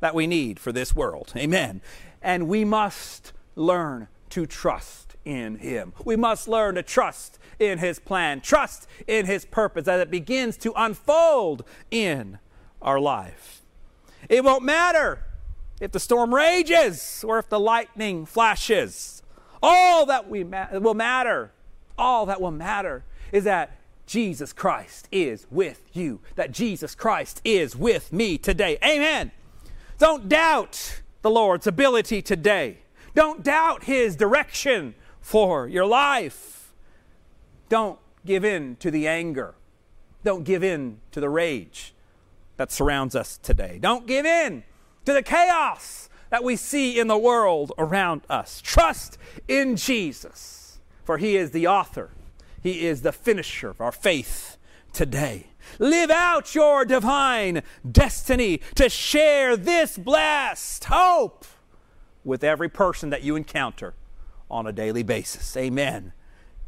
that 0.00 0.14
we 0.14 0.26
need 0.26 0.58
for 0.58 0.72
this 0.72 0.96
world. 0.96 1.32
Amen. 1.36 1.80
And 2.22 2.48
we 2.48 2.64
must 2.64 3.32
learn 3.56 4.08
to 4.30 4.46
trust 4.46 5.16
in 5.24 5.56
him. 5.56 5.92
We 6.04 6.16
must 6.16 6.48
learn 6.48 6.76
to 6.76 6.82
trust 6.82 7.38
in 7.60 7.78
His 7.78 8.00
plan, 8.00 8.40
trust 8.40 8.88
in 9.06 9.26
His 9.26 9.44
purpose 9.44 9.86
as 9.86 10.00
it 10.00 10.10
begins 10.10 10.56
to 10.58 10.72
unfold 10.74 11.64
in 11.90 12.38
our 12.82 12.98
life. 12.98 13.62
It 14.28 14.42
won't 14.42 14.64
matter 14.64 15.24
if 15.80 15.92
the 15.92 16.00
storm 16.00 16.34
rages 16.34 17.24
or 17.26 17.38
if 17.38 17.48
the 17.48 17.60
lightning 17.60 18.26
flashes. 18.26 19.22
All 19.62 20.06
that 20.06 20.28
we 20.28 20.42
ma- 20.42 20.68
will 20.72 20.94
matter, 20.94 21.52
all 21.96 22.26
that 22.26 22.40
will 22.40 22.50
matter 22.50 23.04
is 23.30 23.44
that 23.44 23.76
Jesus 24.06 24.52
Christ 24.52 25.06
is 25.12 25.46
with 25.50 25.82
you, 25.92 26.20
that 26.34 26.50
Jesus 26.50 26.94
Christ 26.94 27.40
is 27.44 27.76
with 27.76 28.12
me 28.12 28.38
today. 28.38 28.78
Amen. 28.84 29.30
Don't 29.98 30.28
doubt 30.28 31.02
the 31.22 31.30
Lord's 31.30 31.66
ability 31.66 32.22
today. 32.22 32.78
Don't 33.14 33.42
doubt 33.42 33.84
His 33.84 34.16
direction 34.16 34.94
for 35.20 35.68
your 35.68 35.86
life. 35.86 36.59
Don't 37.70 37.98
give 38.26 38.44
in 38.44 38.76
to 38.76 38.90
the 38.90 39.08
anger. 39.08 39.54
Don't 40.22 40.44
give 40.44 40.62
in 40.62 41.00
to 41.12 41.20
the 41.20 41.30
rage 41.30 41.94
that 42.58 42.70
surrounds 42.70 43.16
us 43.16 43.38
today. 43.38 43.78
Don't 43.80 44.06
give 44.06 44.26
in 44.26 44.64
to 45.06 45.14
the 45.14 45.22
chaos 45.22 46.10
that 46.28 46.44
we 46.44 46.56
see 46.56 46.98
in 46.98 47.06
the 47.06 47.16
world 47.16 47.72
around 47.78 48.22
us. 48.28 48.60
Trust 48.60 49.16
in 49.48 49.76
Jesus, 49.76 50.80
for 51.04 51.16
He 51.16 51.36
is 51.36 51.52
the 51.52 51.66
author, 51.66 52.10
He 52.62 52.86
is 52.86 53.00
the 53.00 53.12
finisher 53.12 53.70
of 53.70 53.80
our 53.80 53.92
faith 53.92 54.58
today. 54.92 55.46
Live 55.78 56.10
out 56.10 56.54
your 56.54 56.84
divine 56.84 57.62
destiny 57.90 58.60
to 58.74 58.88
share 58.88 59.56
this 59.56 59.96
blessed 59.96 60.84
hope 60.84 61.46
with 62.24 62.42
every 62.42 62.68
person 62.68 63.10
that 63.10 63.22
you 63.22 63.36
encounter 63.36 63.94
on 64.50 64.66
a 64.66 64.72
daily 64.72 65.04
basis. 65.04 65.56
Amen. 65.56 66.12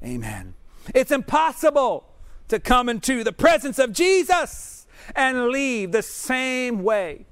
Amen. 0.03 0.55
It's 0.95 1.11
impossible 1.11 2.05
to 2.49 2.61
come 2.61 2.89
into 2.89 3.25
the 3.25 3.33
presence 3.33 3.79
of 3.79 3.93
Jesus 3.93 4.87
and 5.17 5.49
leave 5.49 5.93
the 5.93 6.03
same 6.03 6.83
way 6.83 7.27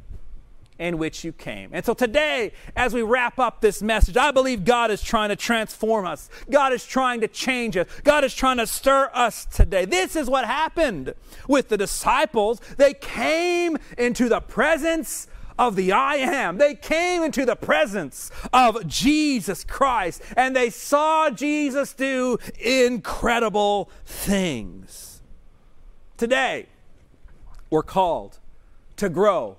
in 0.79 0.97
which 0.97 1.25
you 1.25 1.33
came. 1.33 1.69
And 1.75 1.85
so 1.85 1.93
today, 1.93 2.53
as 2.75 2.95
we 2.95 3.03
wrap 3.03 3.39
up 3.39 3.61
this 3.61 3.83
message, 3.83 4.17
I 4.17 4.31
believe 4.31 4.65
God 4.65 4.91
is 4.91 5.03
trying 5.03 5.29
to 5.29 5.37
transform 5.37 6.07
us. 6.07 6.31
God 6.49 6.73
is 6.73 6.87
trying 6.87 7.21
to 7.21 7.29
change 7.29 7.77
us. 7.77 7.87
God 8.03 8.25
is 8.25 8.35
trying 8.35 8.57
to 8.57 8.67
stir 8.67 9.11
us 9.13 9.45
today. 9.45 9.85
This 9.85 10.17
is 10.17 10.31
what 10.31 10.47
happened 10.47 11.13
with 11.47 11.69
the 11.69 11.77
disciples. 11.77 12.61
They 12.79 12.95
came 12.95 13.77
into 13.99 14.31
the 14.31 14.41
presence 14.41 15.29
of 15.61 15.77
the 15.77 15.93
I 15.93 16.15
am. 16.15 16.57
They 16.57 16.75
came 16.75 17.23
into 17.23 17.45
the 17.45 17.55
presence 17.55 18.31
of 18.51 18.89
Jesus 18.89 19.63
Christ 19.63 20.23
and 20.35 20.57
they 20.57 20.71
saw 20.71 21.29
Jesus 21.29 21.93
do 21.93 22.39
incredible 22.59 23.91
things. 24.07 25.21
Today, 26.17 26.67
we're 27.69 27.83
called 27.83 28.39
to 28.97 29.11
grow 29.11 29.59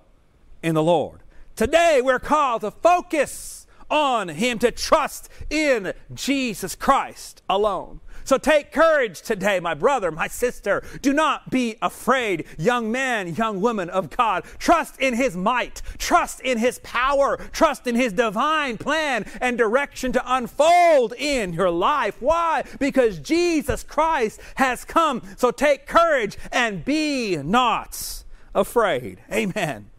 in 0.63 0.73
the 0.73 0.83
Lord. 0.83 1.19
Today, 1.55 2.01
we're 2.03 2.19
called 2.19 2.61
to 2.61 2.71
focus 2.71 3.67
on 3.91 4.29
Him, 4.29 4.57
to 4.59 4.71
trust 4.71 5.29
in 5.51 5.93
Jesus 6.15 6.73
Christ 6.73 7.43
alone. 7.47 7.99
So 8.23 8.37
take 8.37 8.71
courage 8.71 9.21
today, 9.21 9.59
my 9.59 9.73
brother, 9.73 10.11
my 10.11 10.27
sister. 10.27 10.83
Do 11.01 11.13
not 11.13 11.49
be 11.49 11.77
afraid, 11.81 12.45
young 12.57 12.91
man, 12.91 13.35
young 13.35 13.61
woman 13.61 13.89
of 13.89 14.09
God. 14.09 14.43
Trust 14.59 14.99
in 14.99 15.13
His 15.13 15.35
might, 15.35 15.81
trust 15.97 16.41
in 16.41 16.57
His 16.57 16.79
power, 16.79 17.37
trust 17.51 17.87
in 17.87 17.95
His 17.95 18.13
divine 18.13 18.77
plan 18.77 19.25
and 19.39 19.57
direction 19.57 20.11
to 20.13 20.35
unfold 20.35 21.13
in 21.17 21.53
your 21.53 21.69
life. 21.69 22.21
Why? 22.21 22.63
Because 22.79 23.19
Jesus 23.19 23.83
Christ 23.83 24.39
has 24.55 24.85
come. 24.85 25.21
So 25.37 25.51
take 25.51 25.87
courage 25.87 26.37
and 26.51 26.85
be 26.85 27.37
not 27.37 28.23
afraid. 28.53 29.19
Amen. 29.31 29.89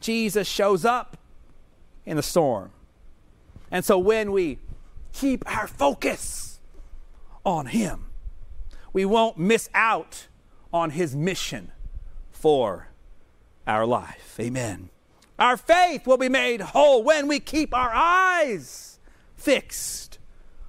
Jesus 0.00 0.46
shows 0.46 0.84
up 0.84 1.16
in 2.06 2.16
the 2.16 2.22
storm. 2.22 2.70
And 3.70 3.84
so 3.84 3.98
when 3.98 4.32
we 4.32 4.58
keep 5.12 5.44
our 5.46 5.66
focus, 5.66 6.47
on 7.48 7.64
Him. 7.64 8.10
We 8.92 9.06
won't 9.06 9.38
miss 9.38 9.70
out 9.72 10.28
on 10.70 10.90
His 10.90 11.16
mission 11.16 11.72
for 12.30 12.88
our 13.66 13.86
life. 13.86 14.36
Amen. 14.38 14.90
Our 15.38 15.56
faith 15.56 16.06
will 16.06 16.18
be 16.18 16.28
made 16.28 16.60
whole 16.60 17.02
when 17.02 17.26
we 17.26 17.40
keep 17.40 17.74
our 17.74 17.90
eyes 17.94 18.98
fixed 19.34 20.18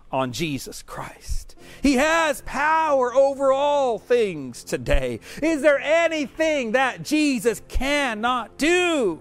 on 0.10 0.32
Jesus 0.32 0.82
Christ. 0.82 1.56
He 1.84 1.96
has 1.96 2.44
power 2.46 3.13
over 3.13 3.52
all 3.52 4.00
things 4.00 4.63
today. 4.63 5.20
Is 5.44 5.62
there 5.62 5.80
anything 5.80 6.72
that 6.72 7.04
Jesus 7.04 7.62
cannot 7.68 8.58
do? 8.58 9.20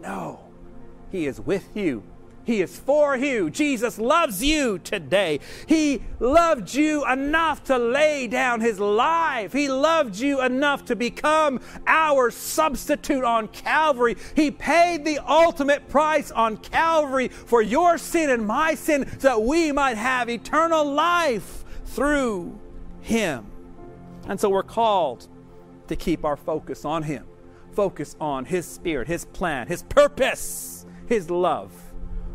No. 0.00 0.40
He 1.12 1.26
is 1.26 1.40
with 1.40 1.76
you 1.76 2.02
he 2.44 2.60
is 2.60 2.76
for 2.76 3.16
you. 3.16 3.50
Jesus 3.50 3.98
loves 3.98 4.42
you 4.42 4.78
today. 4.78 5.38
He 5.66 6.02
loved 6.18 6.74
you 6.74 7.06
enough 7.06 7.64
to 7.64 7.78
lay 7.78 8.26
down 8.26 8.60
his 8.60 8.80
life. 8.80 9.52
He 9.52 9.68
loved 9.68 10.16
you 10.16 10.42
enough 10.42 10.84
to 10.86 10.96
become 10.96 11.60
our 11.86 12.30
substitute 12.30 13.22
on 13.22 13.48
Calvary. 13.48 14.16
He 14.34 14.50
paid 14.50 15.04
the 15.04 15.18
ultimate 15.20 15.88
price 15.88 16.30
on 16.32 16.56
Calvary 16.56 17.28
for 17.28 17.62
your 17.62 17.96
sin 17.96 18.30
and 18.30 18.46
my 18.46 18.74
sin 18.74 19.08
so 19.20 19.28
that 19.28 19.42
we 19.42 19.70
might 19.70 19.96
have 19.96 20.28
eternal 20.28 20.84
life 20.84 21.64
through 21.84 22.58
him. 23.02 23.46
And 24.26 24.40
so 24.40 24.48
we're 24.48 24.62
called 24.64 25.28
to 25.86 25.94
keep 25.94 26.24
our 26.24 26.36
focus 26.36 26.84
on 26.84 27.04
him, 27.04 27.24
focus 27.72 28.16
on 28.20 28.46
his 28.46 28.66
spirit, 28.66 29.06
his 29.06 29.26
plan, 29.26 29.68
his 29.68 29.84
purpose, 29.84 30.86
his 31.06 31.30
love 31.30 31.72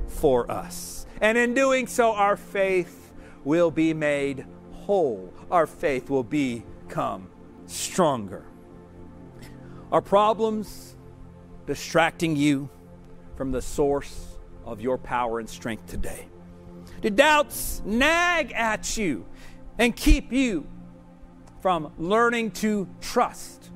for 0.08 0.50
us. 0.50 1.06
And 1.22 1.38
in 1.38 1.54
doing 1.54 1.88
so, 1.88 2.14
our 2.14 2.38
faith 2.38 3.14
will 3.44 3.72
be 3.72 3.94
made 3.94 4.46
whole. 4.72 5.34
Our 5.52 5.68
faith 5.68 6.10
will 6.10 6.24
become 6.24 7.30
stronger. 7.66 8.46
Are 9.92 10.02
problems 10.02 10.96
distracting 11.66 12.36
you 12.36 12.70
from 13.36 13.52
the 13.52 13.62
source 13.62 14.38
of 14.66 14.82
your 14.82 14.98
power 14.98 15.40
and 15.40 15.50
strength 15.50 15.88
today? 15.88 16.28
Do 17.02 17.10
doubts 17.10 17.82
nag 17.86 18.52
at 18.54 18.98
you 18.98 19.26
and 19.78 19.96
keep 19.96 20.32
you 20.32 20.68
from 21.62 21.94
learning 21.98 22.52
to 22.52 22.88
trust 23.02 23.67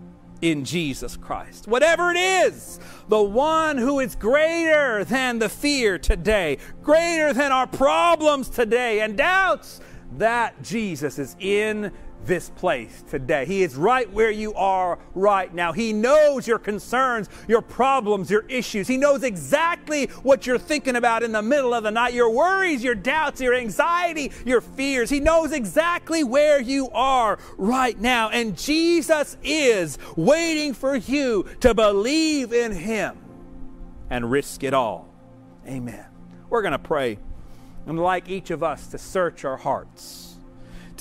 in 0.42 0.66
Jesus 0.66 1.18
Christ. 1.18 1.68
Whatever 1.68 2.12
it 2.12 2.18
is, 2.18 2.80
the 3.08 3.22
one 3.22 3.78
who 3.78 4.00
is 4.00 4.16
greater 4.16 5.04
than 5.04 5.40
the 5.40 5.50
fear 5.50 5.98
today, 5.98 6.58
greater 6.82 7.34
than 7.34 7.52
our 7.52 7.68
problems 7.68 8.50
today 8.50 9.02
and 9.02 9.18
doubts, 9.18 9.82
that 10.18 10.62
Jesus 10.64 11.20
is 11.20 11.36
in 11.40 11.92
this 12.26 12.50
place 12.50 13.04
today. 13.10 13.46
He 13.46 13.64
is 13.64 13.76
right 13.76 14.12
where 14.12 14.32
you 14.32 14.54
are 14.54 15.00
right 15.16 15.54
now. 15.54 15.74
He 15.74 15.94
knows 15.94 16.48
your 16.48 16.60
concerns, 16.60 17.30
your 17.48 17.62
problems, 17.62 18.30
your 18.30 18.46
issues. 18.48 18.88
He 18.88 18.98
knows 18.98 19.24
exactly 19.24 20.06
what 20.24 20.46
you're 20.46 20.58
thinking 20.58 20.96
about 20.96 21.24
in 21.24 21.32
the 21.32 21.42
middle 21.42 21.74
of 21.74 21.84
the 21.84 21.92
night 21.92 22.14
your 22.14 22.30
worries, 22.30 22.84
your 22.84 22.96
doubts, 22.96 23.42
your 23.42 23.54
anxiety, 23.54 24.32
your 24.46 24.62
fears. 24.62 25.10
He 25.10 25.20
knows 25.20 25.52
exactly 25.52 26.24
where 26.24 26.62
you 26.62 26.90
are 26.92 27.40
right 27.58 28.00
now. 28.00 28.30
And 28.30 28.58
Jesus 28.58 29.38
is 29.44 29.98
waiting 30.16 30.74
for 30.74 30.96
you 30.96 31.46
to 31.62 31.74
believe 31.74 32.54
in 32.54 32.72
Him 32.72 33.18
and 34.10 34.30
risk 34.30 34.64
it 34.64 34.74
all. 34.74 35.08
Amen. 35.68 36.06
We're 36.50 36.62
going 36.62 36.74
to 36.74 36.80
pray. 36.80 37.18
And 37.86 38.00
like 38.00 38.30
each 38.30 38.52
of 38.52 38.62
us 38.62 38.88
to 38.88 38.98
search 38.98 39.46
our 39.46 39.58
hearts 39.58 40.31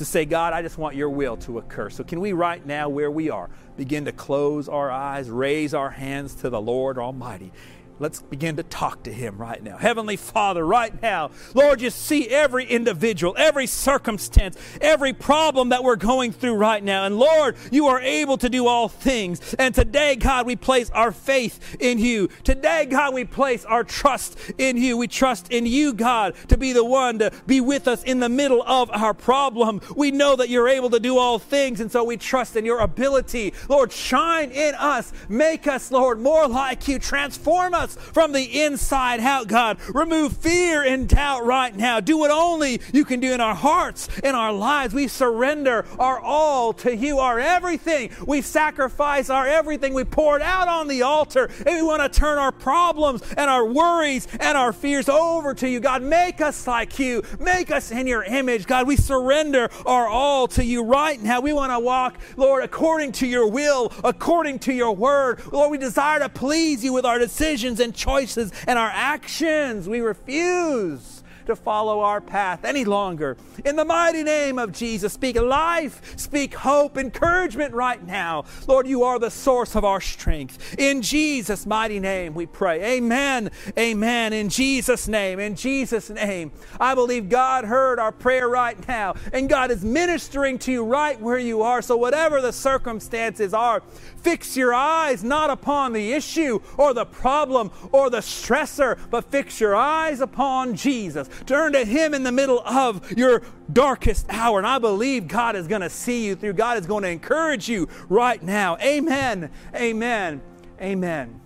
to 0.00 0.04
say, 0.06 0.24
God, 0.24 0.54
I 0.54 0.62
just 0.62 0.78
want 0.78 0.96
your 0.96 1.10
will 1.10 1.36
to 1.38 1.58
occur. 1.58 1.90
So, 1.90 2.02
can 2.02 2.20
we 2.20 2.32
right 2.32 2.64
now, 2.64 2.88
where 2.88 3.10
we 3.10 3.28
are, 3.28 3.50
begin 3.76 4.06
to 4.06 4.12
close 4.12 4.66
our 4.66 4.90
eyes, 4.90 5.28
raise 5.28 5.74
our 5.74 5.90
hands 5.90 6.36
to 6.36 6.48
the 6.48 6.60
Lord 6.60 6.96
Almighty, 6.96 7.52
Let's 8.00 8.22
begin 8.22 8.56
to 8.56 8.62
talk 8.62 9.02
to 9.02 9.12
him 9.12 9.36
right 9.36 9.62
now. 9.62 9.76
Heavenly 9.76 10.16
Father, 10.16 10.64
right 10.64 11.02
now, 11.02 11.32
Lord, 11.52 11.82
you 11.82 11.90
see 11.90 12.28
every 12.28 12.64
individual, 12.64 13.34
every 13.36 13.66
circumstance, 13.66 14.56
every 14.80 15.12
problem 15.12 15.68
that 15.68 15.84
we're 15.84 15.96
going 15.96 16.32
through 16.32 16.54
right 16.54 16.82
now. 16.82 17.04
And 17.04 17.18
Lord, 17.18 17.56
you 17.70 17.88
are 17.88 18.00
able 18.00 18.38
to 18.38 18.48
do 18.48 18.66
all 18.66 18.88
things. 18.88 19.54
And 19.58 19.74
today, 19.74 20.16
God, 20.16 20.46
we 20.46 20.56
place 20.56 20.88
our 20.92 21.12
faith 21.12 21.76
in 21.78 21.98
you. 21.98 22.28
Today, 22.42 22.86
God, 22.86 23.12
we 23.12 23.26
place 23.26 23.66
our 23.66 23.84
trust 23.84 24.38
in 24.56 24.78
you. 24.78 24.96
We 24.96 25.06
trust 25.06 25.52
in 25.52 25.66
you, 25.66 25.92
God, 25.92 26.36
to 26.48 26.56
be 26.56 26.72
the 26.72 26.84
one 26.84 27.18
to 27.18 27.30
be 27.46 27.60
with 27.60 27.86
us 27.86 28.02
in 28.04 28.18
the 28.18 28.30
middle 28.30 28.62
of 28.62 28.90
our 28.92 29.12
problem. 29.12 29.82
We 29.94 30.10
know 30.10 30.36
that 30.36 30.48
you're 30.48 30.68
able 30.68 30.88
to 30.88 31.00
do 31.00 31.18
all 31.18 31.38
things, 31.38 31.80
and 31.80 31.92
so 31.92 32.04
we 32.04 32.16
trust 32.16 32.56
in 32.56 32.64
your 32.64 32.78
ability. 32.78 33.52
Lord, 33.68 33.92
shine 33.92 34.50
in 34.52 34.74
us. 34.76 35.12
Make 35.28 35.66
us, 35.66 35.90
Lord, 35.92 36.18
more 36.18 36.48
like 36.48 36.88
you. 36.88 36.98
Transform 36.98 37.74
us 37.74 37.89
from 37.96 38.32
the 38.32 38.62
inside 38.62 39.20
out, 39.20 39.48
God. 39.48 39.78
Remove 39.94 40.36
fear 40.36 40.82
and 40.82 41.08
doubt 41.08 41.44
right 41.44 41.74
now. 41.74 42.00
Do 42.00 42.16
what 42.16 42.30
only 42.30 42.80
you 42.92 43.04
can 43.04 43.20
do 43.20 43.32
in 43.32 43.40
our 43.40 43.54
hearts, 43.54 44.08
in 44.20 44.34
our 44.34 44.52
lives. 44.52 44.94
We 44.94 45.08
surrender 45.08 45.84
our 45.98 46.20
all 46.20 46.72
to 46.74 46.94
you, 46.94 47.18
our 47.18 47.38
everything. 47.38 48.10
We 48.26 48.42
sacrifice 48.42 49.30
our 49.30 49.46
everything. 49.46 49.94
We 49.94 50.04
pour 50.04 50.36
it 50.36 50.42
out 50.42 50.68
on 50.68 50.88
the 50.88 51.02
altar, 51.02 51.50
and 51.66 51.76
we 51.76 51.82
want 51.82 52.02
to 52.02 52.20
turn 52.20 52.38
our 52.38 52.52
problems 52.52 53.22
and 53.36 53.50
our 53.50 53.64
worries 53.64 54.28
and 54.38 54.56
our 54.56 54.72
fears 54.72 55.08
over 55.08 55.54
to 55.54 55.68
you, 55.68 55.80
God. 55.80 56.02
Make 56.02 56.40
us 56.40 56.66
like 56.66 56.98
you. 56.98 57.22
Make 57.38 57.70
us 57.70 57.90
in 57.90 58.06
your 58.06 58.22
image, 58.22 58.66
God. 58.66 58.86
We 58.86 58.96
surrender 58.96 59.70
our 59.86 60.08
all 60.08 60.48
to 60.48 60.64
you 60.64 60.82
right 60.82 61.20
now. 61.20 61.40
We 61.40 61.52
want 61.52 61.72
to 61.72 61.78
walk, 61.78 62.18
Lord, 62.36 62.64
according 62.64 63.12
to 63.12 63.26
your 63.26 63.46
will, 63.46 63.92
according 64.04 64.60
to 64.60 64.72
your 64.72 64.94
word. 64.94 65.40
Lord, 65.52 65.70
we 65.70 65.78
desire 65.78 66.18
to 66.20 66.28
please 66.28 66.84
you 66.84 66.92
with 66.92 67.04
our 67.04 67.18
decisions 67.18 67.79
and 67.80 67.94
choices 67.94 68.52
and 68.66 68.78
our 68.78 68.90
actions. 68.92 69.88
We 69.88 70.00
refuse 70.00 71.19
to 71.46 71.56
follow 71.56 72.00
our 72.00 72.20
path 72.20 72.64
any 72.64 72.84
longer. 72.84 73.36
In 73.64 73.76
the 73.76 73.84
mighty 73.84 74.22
name 74.22 74.58
of 74.58 74.72
Jesus, 74.72 75.12
speak 75.12 75.40
life, 75.40 76.18
speak 76.18 76.54
hope, 76.54 76.96
encouragement 76.98 77.74
right 77.74 78.04
now. 78.06 78.44
Lord, 78.66 78.86
you 78.86 79.02
are 79.04 79.18
the 79.18 79.30
source 79.30 79.74
of 79.74 79.84
our 79.84 80.00
strength. 80.00 80.78
In 80.78 81.02
Jesus' 81.02 81.66
mighty 81.66 82.00
name 82.00 82.34
we 82.34 82.46
pray. 82.46 82.96
Amen. 82.96 83.50
Amen. 83.78 84.32
In 84.32 84.48
Jesus' 84.48 85.08
name. 85.08 85.38
In 85.38 85.54
Jesus' 85.54 86.10
name. 86.10 86.52
I 86.78 86.94
believe 86.94 87.28
God 87.28 87.64
heard 87.64 87.98
our 87.98 88.12
prayer 88.12 88.48
right 88.48 88.76
now, 88.88 89.14
and 89.32 89.48
God 89.48 89.70
is 89.70 89.84
ministering 89.84 90.58
to 90.60 90.72
you 90.72 90.84
right 90.84 91.20
where 91.20 91.38
you 91.38 91.62
are. 91.62 91.82
So, 91.82 91.96
whatever 91.96 92.40
the 92.40 92.52
circumstances 92.52 93.54
are, 93.54 93.82
fix 94.16 94.56
your 94.56 94.74
eyes 94.74 95.24
not 95.24 95.50
upon 95.50 95.92
the 95.92 96.12
issue 96.12 96.60
or 96.76 96.92
the 96.92 97.06
problem 97.06 97.70
or 97.92 98.10
the 98.10 98.18
stressor, 98.18 98.98
but 99.10 99.24
fix 99.30 99.60
your 99.60 99.74
eyes 99.74 100.20
upon 100.20 100.76
Jesus. 100.76 101.29
Turn 101.46 101.72
to 101.72 101.84
Him 101.84 102.14
in 102.14 102.22
the 102.22 102.32
middle 102.32 102.60
of 102.60 103.10
your 103.12 103.42
darkest 103.72 104.26
hour. 104.28 104.58
And 104.58 104.66
I 104.66 104.78
believe 104.78 105.28
God 105.28 105.56
is 105.56 105.66
going 105.66 105.82
to 105.82 105.90
see 105.90 106.26
you 106.26 106.36
through. 106.36 106.54
God 106.54 106.78
is 106.78 106.86
going 106.86 107.02
to 107.02 107.10
encourage 107.10 107.68
you 107.68 107.88
right 108.08 108.42
now. 108.42 108.76
Amen. 108.78 109.50
Amen. 109.74 110.42
Amen 110.80 111.40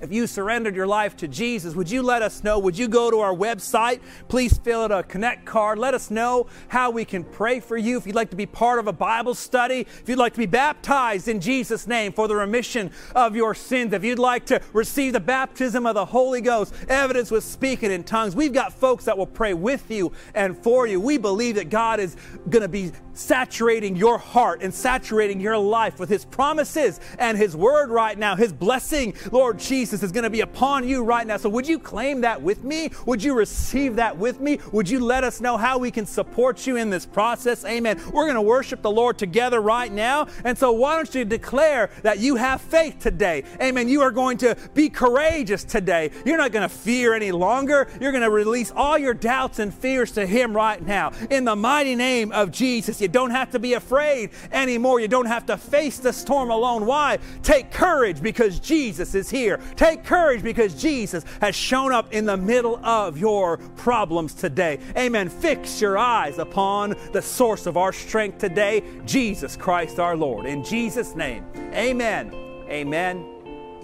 if 0.00 0.12
you 0.12 0.26
surrendered 0.26 0.76
your 0.76 0.86
life 0.86 1.16
to 1.18 1.28
Jesus, 1.28 1.74
would 1.74 1.90
you 1.90 2.02
let 2.02 2.22
us 2.22 2.44
know? 2.44 2.58
Would 2.58 2.76
you 2.76 2.88
go 2.88 3.10
to 3.10 3.20
our 3.20 3.34
website? 3.34 4.00
Please 4.28 4.58
fill 4.58 4.82
out 4.82 4.92
a 4.92 5.02
connect 5.02 5.44
card. 5.46 5.78
Let 5.78 5.94
us 5.94 6.10
know 6.10 6.46
how 6.68 6.90
we 6.90 7.04
can 7.04 7.24
pray 7.24 7.60
for 7.60 7.76
you. 7.76 7.96
If 7.96 8.06
you'd 8.06 8.14
like 8.14 8.30
to 8.30 8.36
be 8.36 8.46
part 8.46 8.78
of 8.78 8.86
a 8.86 8.92
Bible 8.92 9.34
study, 9.34 9.80
if 9.80 10.08
you'd 10.08 10.18
like 10.18 10.34
to 10.34 10.38
be 10.38 10.46
baptized 10.46 11.28
in 11.28 11.40
Jesus' 11.40 11.86
name 11.86 12.12
for 12.12 12.28
the 12.28 12.36
remission 12.36 12.90
of 13.14 13.34
your 13.34 13.54
sins, 13.54 13.92
if 13.92 14.04
you'd 14.04 14.18
like 14.18 14.46
to 14.46 14.60
receive 14.72 15.12
the 15.12 15.20
baptism 15.20 15.86
of 15.86 15.94
the 15.94 16.04
Holy 16.04 16.40
Ghost, 16.40 16.74
evidence 16.88 17.30
with 17.30 17.44
speaking 17.44 17.90
in 17.90 18.04
tongues, 18.04 18.36
we've 18.36 18.52
got 18.52 18.72
folks 18.72 19.04
that 19.06 19.16
will 19.16 19.26
pray 19.26 19.54
with 19.54 19.90
you 19.90 20.12
and 20.34 20.56
for 20.58 20.86
you. 20.86 21.00
We 21.00 21.16
believe 21.16 21.54
that 21.54 21.70
God 21.70 22.00
is 22.00 22.16
going 22.48 22.62
to 22.62 22.68
be 22.68 22.92
saturating 23.16 23.96
your 23.96 24.18
heart 24.18 24.62
and 24.62 24.72
saturating 24.72 25.40
your 25.40 25.58
life 25.58 25.98
with 25.98 26.08
His 26.08 26.24
promises 26.24 27.00
and 27.18 27.36
His 27.38 27.56
word 27.56 27.90
right 27.90 28.18
now. 28.18 28.36
His 28.36 28.52
blessing, 28.52 29.14
Lord 29.32 29.58
Jesus, 29.58 30.02
is 30.02 30.12
going 30.12 30.24
to 30.24 30.30
be 30.30 30.40
upon 30.40 30.86
you 30.86 31.02
right 31.02 31.26
now. 31.26 31.36
So, 31.36 31.48
would 31.48 31.66
you 31.66 31.78
claim 31.78 32.20
that 32.22 32.40
with 32.40 32.64
me? 32.64 32.90
Would 33.06 33.22
you 33.22 33.34
receive 33.34 33.96
that 33.96 34.16
with 34.16 34.40
me? 34.40 34.58
Would 34.72 34.88
you 34.88 35.00
let 35.00 35.24
us 35.24 35.40
know 35.40 35.56
how 35.56 35.78
we 35.78 35.90
can 35.90 36.06
support 36.06 36.66
you 36.66 36.76
in 36.76 36.90
this 36.90 37.06
process? 37.06 37.64
Amen. 37.64 38.00
We're 38.12 38.24
going 38.24 38.34
to 38.34 38.42
worship 38.42 38.82
the 38.82 38.90
Lord 38.90 39.18
together 39.18 39.60
right 39.60 39.92
now. 39.92 40.28
And 40.44 40.56
so, 40.56 40.72
why 40.72 40.96
don't 40.96 41.14
you 41.14 41.24
declare 41.24 41.90
that 42.02 42.18
you 42.18 42.36
have 42.36 42.60
faith 42.60 42.98
today? 43.00 43.44
Amen. 43.60 43.88
You 43.88 44.02
are 44.02 44.10
going 44.10 44.38
to 44.38 44.56
be 44.74 44.88
courageous 44.88 45.64
today. 45.64 46.10
You're 46.24 46.38
not 46.38 46.52
going 46.52 46.68
to 46.68 46.74
fear 46.74 47.14
any 47.14 47.32
longer. 47.32 47.88
You're 48.00 48.12
going 48.12 48.22
to 48.22 48.30
release 48.30 48.70
all 48.70 48.98
your 48.98 49.14
doubts 49.14 49.58
and 49.58 49.72
fears 49.72 50.12
to 50.12 50.26
Him 50.26 50.54
right 50.54 50.84
now. 50.84 51.12
In 51.30 51.44
the 51.44 51.56
mighty 51.56 51.94
name 51.94 52.32
of 52.32 52.50
Jesus. 52.50 53.00
You 53.06 53.12
don't 53.12 53.30
have 53.30 53.52
to 53.52 53.60
be 53.60 53.74
afraid 53.74 54.30
anymore. 54.50 54.98
You 54.98 55.06
don't 55.06 55.26
have 55.26 55.46
to 55.46 55.56
face 55.56 55.98
the 55.98 56.12
storm 56.12 56.50
alone. 56.50 56.86
Why? 56.86 57.20
Take 57.44 57.70
courage 57.70 58.20
because 58.20 58.58
Jesus 58.58 59.14
is 59.14 59.30
here. 59.30 59.60
Take 59.76 60.02
courage 60.02 60.42
because 60.42 60.74
Jesus 60.74 61.24
has 61.40 61.54
shown 61.54 61.92
up 61.92 62.12
in 62.12 62.26
the 62.26 62.36
middle 62.36 62.84
of 62.84 63.16
your 63.16 63.58
problems 63.76 64.34
today. 64.34 64.80
Amen. 64.98 65.28
Fix 65.28 65.80
your 65.80 65.96
eyes 65.96 66.38
upon 66.38 66.96
the 67.12 67.22
source 67.22 67.66
of 67.66 67.76
our 67.76 67.92
strength 67.92 68.38
today, 68.38 68.82
Jesus 69.04 69.56
Christ 69.56 70.00
our 70.00 70.16
Lord. 70.16 70.44
In 70.44 70.64
Jesus' 70.64 71.14
name, 71.14 71.44
amen, 71.74 72.34
amen, 72.68 73.24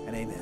and 0.08 0.16
amen. 0.16 0.41